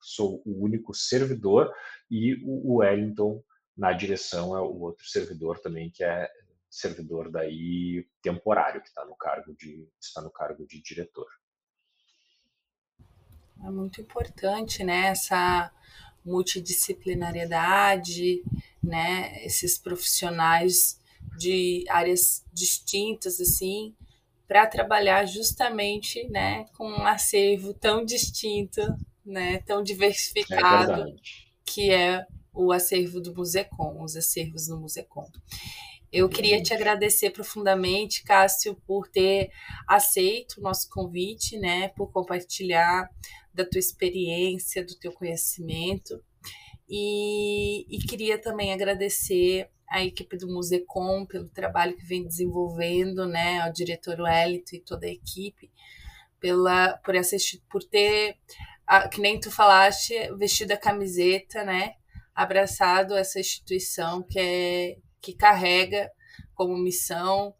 Sou 0.00 0.42
o 0.44 0.64
único 0.64 0.94
servidor 0.94 1.72
e 2.10 2.36
o 2.44 2.76
Wellington 2.76 3.42
na 3.76 3.92
direção 3.92 4.56
é 4.56 4.60
o 4.60 4.80
outro 4.80 5.06
servidor 5.06 5.58
também 5.60 5.90
que 5.90 6.04
é 6.04 6.30
servidor 6.70 7.30
daí 7.30 8.06
temporário 8.22 8.80
que 8.80 8.88
está 8.88 9.04
no 9.04 9.14
cargo 9.14 9.54
de 9.54 9.86
está 10.00 10.22
no 10.22 10.30
cargo 10.30 10.66
de 10.66 10.80
diretor. 10.80 11.28
É 13.64 13.70
muito 13.70 14.00
importante, 14.00 14.82
né, 14.82 15.08
essa 15.08 15.70
multidisciplinariedade, 16.24 18.42
né, 18.82 19.44
esses 19.44 19.78
profissionais 19.78 20.98
de 21.38 21.84
áreas 21.88 22.44
distintas 22.52 23.40
assim, 23.40 23.94
para 24.48 24.66
trabalhar 24.66 25.24
justamente, 25.26 26.28
né, 26.28 26.64
com 26.76 26.90
um 26.90 27.06
acervo 27.06 27.72
tão 27.72 28.04
distinto, 28.04 28.80
né, 29.24 29.58
tão 29.60 29.82
diversificado, 29.82 31.02
é 31.02 31.14
que 31.64 31.90
é 31.90 32.24
o 32.52 32.72
acervo 32.72 33.20
do 33.20 33.34
Musecom, 33.34 34.02
os 34.02 34.16
acervos 34.16 34.66
do 34.66 34.78
Musecom. 34.78 35.26
Eu 36.12 36.28
queria 36.28 36.62
te 36.62 36.74
agradecer 36.74 37.30
profundamente, 37.30 38.22
Cássio, 38.22 38.74
por 38.86 39.08
ter 39.08 39.50
aceito 39.88 40.58
o 40.58 40.60
nosso 40.60 40.90
convite, 40.90 41.58
né, 41.58 41.88
por 41.88 42.12
compartilhar 42.12 43.08
da 43.54 43.64
tua 43.64 43.78
experiência, 43.78 44.84
do 44.84 44.94
teu 44.98 45.10
conhecimento. 45.12 46.22
E, 46.86 47.86
e 47.88 47.98
queria 48.06 48.38
também 48.38 48.74
agradecer 48.74 49.70
a 49.88 50.04
equipe 50.04 50.36
do 50.36 50.48
Musecom 50.48 51.24
pelo 51.24 51.48
trabalho 51.48 51.96
que 51.96 52.04
vem 52.04 52.26
desenvolvendo, 52.26 53.26
né, 53.26 53.60
ao 53.60 53.72
diretor 53.72 54.20
Wellington 54.20 54.76
e 54.76 54.80
toda 54.80 55.06
a 55.06 55.10
equipe, 55.10 55.70
pela, 56.38 56.98
por, 56.98 57.14
essa, 57.14 57.36
por 57.70 57.82
ter, 57.84 58.36
que 59.10 59.20
nem 59.20 59.40
tu 59.40 59.50
falaste, 59.50 60.14
vestido 60.36 60.72
a 60.72 60.76
camiseta, 60.76 61.64
né, 61.64 61.94
abraçado 62.34 63.14
essa 63.14 63.40
instituição 63.40 64.22
que, 64.22 64.38
é, 64.38 64.96
que 65.20 65.34
carrega 65.34 66.10
como 66.54 66.76
missão 66.76 67.54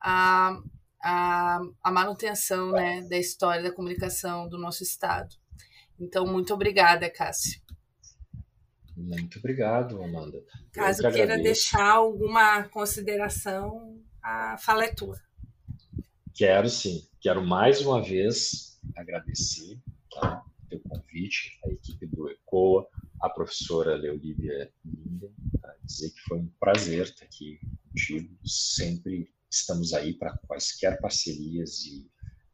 a, 0.00 0.58
a, 1.02 1.60
a 1.82 1.90
manutenção 1.90 2.72
né, 2.72 3.02
da 3.02 3.16
história 3.16 3.62
da 3.62 3.72
comunicação 3.72 4.48
do 4.48 4.58
nosso 4.58 4.82
Estado. 4.82 5.34
Então, 5.98 6.26
muito 6.26 6.52
obrigada, 6.52 7.08
Cássio. 7.10 7.60
Muito 8.96 9.38
obrigado, 9.38 10.02
Amanda. 10.02 10.42
Caso 10.72 11.02
que 11.02 11.10
queira 11.10 11.36
deixar 11.36 11.96
alguma 11.96 12.64
consideração, 12.64 14.02
a 14.22 14.56
fala 14.58 14.84
é 14.84 14.94
tua. 14.94 15.20
Quero 16.34 16.68
sim. 16.68 17.06
Quero 17.20 17.44
mais 17.44 17.80
uma 17.80 18.02
vez 18.02 18.78
agradecer 18.96 19.78
tá, 20.10 20.42
o 20.76 20.88
convite, 20.88 21.58
a 21.64 21.70
equipe 21.70 22.06
do 22.06 22.30
ECOA, 22.30 22.86
a 23.20 23.28
professora 23.28 23.96
Leolívia 23.96 24.72
Linda, 24.84 25.30
tá, 25.60 25.74
dizer 25.84 26.10
que 26.10 26.20
foi 26.20 26.38
um 26.38 26.48
prazer 26.60 27.04
estar 27.04 27.24
aqui 27.24 27.58
contigo. 27.88 28.36
Sempre 28.44 29.30
estamos 29.50 29.92
aí 29.92 30.14
para 30.14 30.36
quaisquer 30.46 31.00
parcerias 31.00 31.84
e, 31.84 32.10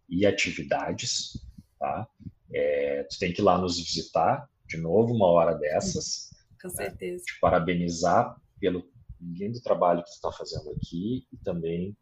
e 0.08 0.26
atividades. 0.26 1.44
Tá? 1.78 2.08
É, 2.52 3.04
tu 3.04 3.18
tem 3.18 3.32
que 3.32 3.40
ir 3.40 3.44
lá 3.44 3.58
nos 3.58 3.78
visitar 3.78 4.48
de 4.68 4.76
novo 4.76 5.14
uma 5.14 5.26
hora 5.26 5.54
dessas. 5.54 6.30
Com 6.60 6.68
né? 6.68 6.74
certeza. 6.74 7.24
Te 7.24 7.40
parabenizar 7.40 8.40
pelo 8.60 8.88
lindo 9.20 9.60
trabalho 9.60 10.02
que 10.02 10.10
tu 10.10 10.14
está 10.14 10.32
fazendo 10.32 10.70
aqui 10.70 11.26
e 11.32 11.36
também, 11.38 11.96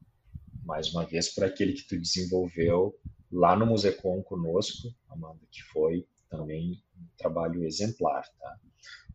mais 0.64 0.92
uma 0.92 1.04
vez, 1.04 1.28
por 1.28 1.44
aquele 1.44 1.72
que 1.72 1.86
tu 1.86 1.98
desenvolveu 1.98 2.94
lá 3.30 3.56
no 3.56 3.66
Musecom 3.66 4.22
conosco, 4.22 4.88
Amanda, 5.08 5.40
que 5.50 5.62
foi 5.64 6.06
também 6.28 6.82
um 6.96 7.06
trabalho 7.16 7.64
exemplar, 7.64 8.24
tá? 8.38 8.58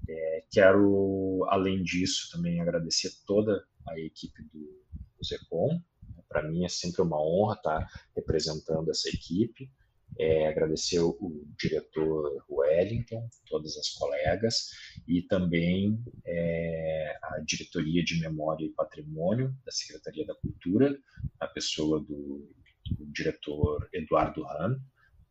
É, 0.07 0.43
quero, 0.51 1.45
além 1.49 1.81
disso, 1.83 2.29
também 2.31 2.61
agradecer 2.61 3.11
toda 3.25 3.65
a 3.87 3.99
equipe 3.99 4.43
do 4.53 4.83
Musecom. 5.17 5.81
Para 6.29 6.43
mim 6.43 6.65
é 6.65 6.69
sempre 6.69 7.01
uma 7.01 7.19
honra 7.19 7.55
estar 7.55 7.87
representando 8.15 8.89
essa 8.91 9.09
equipe. 9.09 9.69
É, 10.17 10.47
agradecer 10.47 10.99
o, 10.99 11.09
o, 11.19 11.45
diretor 11.59 12.45
Wellington, 12.49 13.27
todas 13.47 13.75
as 13.75 13.89
colegas, 13.89 14.69
e 15.05 15.21
também 15.23 15.99
é, 16.25 17.17
a 17.21 17.39
diretoria 17.39 18.03
de 18.03 18.19
Memória 18.21 18.65
e 18.65 18.69
Patrimônio 18.69 19.53
da 19.65 19.71
Secretaria 19.71 20.25
da 20.25 20.35
Cultura, 20.35 20.97
a 21.39 21.47
pessoa 21.47 21.99
do, 21.99 22.49
do 22.93 23.05
diretor 23.07 23.87
Eduardo 23.93 24.45
Hahn, 24.45 24.77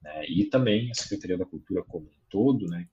né, 0.02 0.26
e 0.26 0.44
também 0.46 0.90
a 0.90 0.94
Secretaria 0.94 1.38
da 1.38 1.46
Cultura 1.46 1.82
como 1.84 2.06
um 2.06 2.24
todo, 2.28 2.66
né, 2.66 2.86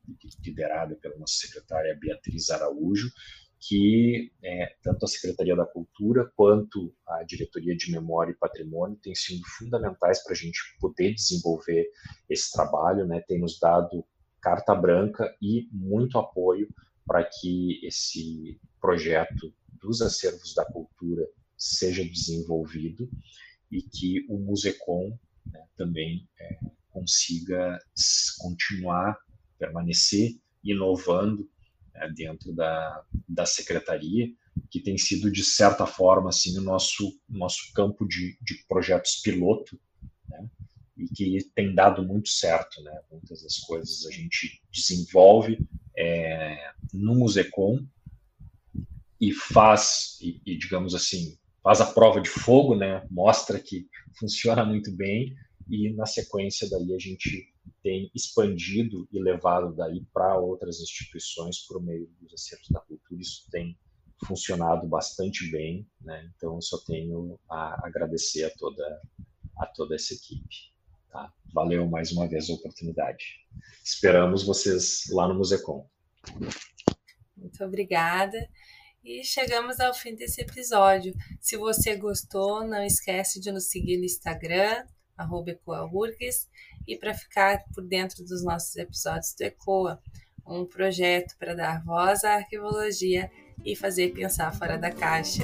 liderada 0.44 0.96
pela 0.96 1.18
nossa 1.18 1.34
secretária 1.34 1.98
Beatriz 2.00 2.50
Araújo, 2.50 3.12
que 3.60 4.32
é, 4.44 4.76
tanto 4.82 5.06
a 5.06 5.08
Secretaria 5.08 5.56
da 5.56 5.66
Cultura 5.66 6.32
quanto 6.36 6.94
a 7.08 7.24
Diretoria 7.24 7.76
de 7.76 7.92
Memória 7.92 8.32
e 8.32 8.38
Patrimônio 8.38 8.98
têm 8.98 9.14
sido 9.14 9.44
fundamentais 9.58 10.24
para 10.24 10.34
a 10.34 10.36
gente 10.36 10.60
poder 10.80 11.14
desenvolver 11.14 11.88
esse 12.28 12.52
trabalho, 12.52 13.06
né? 13.06 13.22
tem 13.28 13.40
nos 13.40 13.60
dado 13.60 14.04
carta 14.42 14.74
branca 14.74 15.32
e 15.40 15.70
muito 15.72 16.18
apoio 16.18 16.68
para 17.06 17.24
que 17.24 17.86
esse 17.86 18.60
projeto 18.80 19.54
dos 19.80 20.02
acervos 20.02 20.56
da 20.56 20.66
cultura 20.66 21.28
seja 21.56 22.04
desenvolvido 22.04 23.08
e 23.72 23.82
que 23.82 24.26
o 24.28 24.38
Musecom 24.38 25.18
né, 25.46 25.64
também 25.78 26.28
é, 26.40 26.60
consiga 26.90 27.80
continuar, 28.40 29.18
permanecer 29.58 30.36
inovando 30.64 31.50
né, 31.94 32.12
dentro 32.16 32.54
da, 32.54 33.04
da 33.28 33.46
secretaria, 33.46 34.30
que 34.70 34.80
tem 34.80 34.98
sido, 34.98 35.32
de 35.32 35.44
certa 35.44 35.86
forma, 35.86 36.30
assim, 36.30 36.58
o 36.58 36.62
nosso, 36.62 37.18
nosso 37.28 37.72
campo 37.74 38.06
de, 38.08 38.38
de 38.42 38.64
projetos 38.68 39.22
piloto, 39.22 39.80
né, 40.28 40.50
e 40.98 41.08
que 41.08 41.50
tem 41.56 41.74
dado 41.74 42.06
muito 42.06 42.30
certo. 42.30 42.82
Né, 42.82 43.02
muitas 43.10 43.42
das 43.42 43.58
coisas 43.60 44.06
a 44.06 44.12
gente 44.12 44.62
desenvolve 44.72 45.58
é, 45.98 46.74
no 46.94 47.16
Musecom 47.16 47.86
e 49.20 49.32
faz, 49.32 50.18
e, 50.22 50.42
e, 50.46 50.58
digamos 50.58 50.96
assim, 50.96 51.38
faz 51.64 51.82
a 51.82 51.86
prova 51.86 52.22
de 52.22 52.30
fogo, 52.30 52.76
né, 52.76 53.06
mostra 53.10 53.60
que 53.60 53.88
funciona 54.18 54.66
muito 54.66 54.92
bem, 54.92 55.36
e 55.70 55.94
na 55.94 56.06
sequência 56.06 56.70
daí 56.70 56.94
a 56.94 57.00
gente 57.00 57.52
tem 57.84 58.12
expandido 58.14 59.08
e 59.12 59.22
levado 59.22 59.74
daí 59.76 60.04
para 60.14 60.38
outras 60.38 60.80
instituições 60.80 61.60
por 61.60 61.82
meio 61.82 62.10
dos 62.20 62.34
acertos 62.34 62.70
da 62.70 62.80
cultura. 62.80 63.22
Isso 63.22 63.48
tem 63.52 63.78
funcionado 64.26 64.88
bastante 64.88 65.50
bem, 65.50 65.88
né? 66.00 66.30
Então 66.36 66.56
eu 66.56 66.62
só 66.62 66.78
tenho 66.86 67.40
a 67.50 67.88
agradecer 67.88 68.44
a 68.44 68.52
toda 68.52 69.02
a 69.58 69.66
toda 69.66 69.96
essa 69.96 70.14
equipe. 70.14 70.72
Tá? 71.10 71.32
Valeu 71.54 71.88
mais 71.88 72.12
uma 72.12 72.28
vez 72.28 72.50
a 72.50 72.54
oportunidade. 72.54 73.26
Esperamos 73.84 74.44
vocês 74.44 75.04
lá 75.12 75.28
no 75.28 75.36
Musecom. 75.36 75.88
Muito 77.36 77.64
obrigada. 77.64 78.48
E 79.04 79.24
chegamos 79.24 79.80
ao 79.80 79.94
fim 79.94 80.14
desse 80.14 80.42
episódio. 80.42 81.14
Se 81.40 81.58
você 81.58 81.96
gostou, 81.96 82.66
não 82.66 82.84
esquece 82.84 83.40
de 83.40 83.52
nos 83.52 83.70
seguir 83.70 83.98
no 83.98 84.06
Instagram, 84.06 84.86
arroba 85.18 85.52
EcoaUrgs, 85.52 86.48
e 86.88 86.96
para 86.96 87.14
ficar 87.14 87.64
por 87.74 87.84
dentro 87.84 88.24
dos 88.24 88.44
nossos 88.44 88.76
episódios 88.76 89.34
do 89.34 89.44
ECOA, 89.44 90.00
um 90.46 90.66
projeto 90.66 91.36
para 91.38 91.56
dar 91.56 91.84
voz 91.84 92.24
à 92.24 92.36
arquivologia 92.36 93.32
e 93.66 93.76
fazer 93.76 94.14
pensar 94.14 94.54
fora 94.54 94.78
da 94.78 94.92
caixa. 94.92 95.44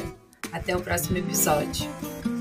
Até 0.51 0.76
o 0.76 0.82
próximo 0.82 1.18
episódio. 1.18 2.37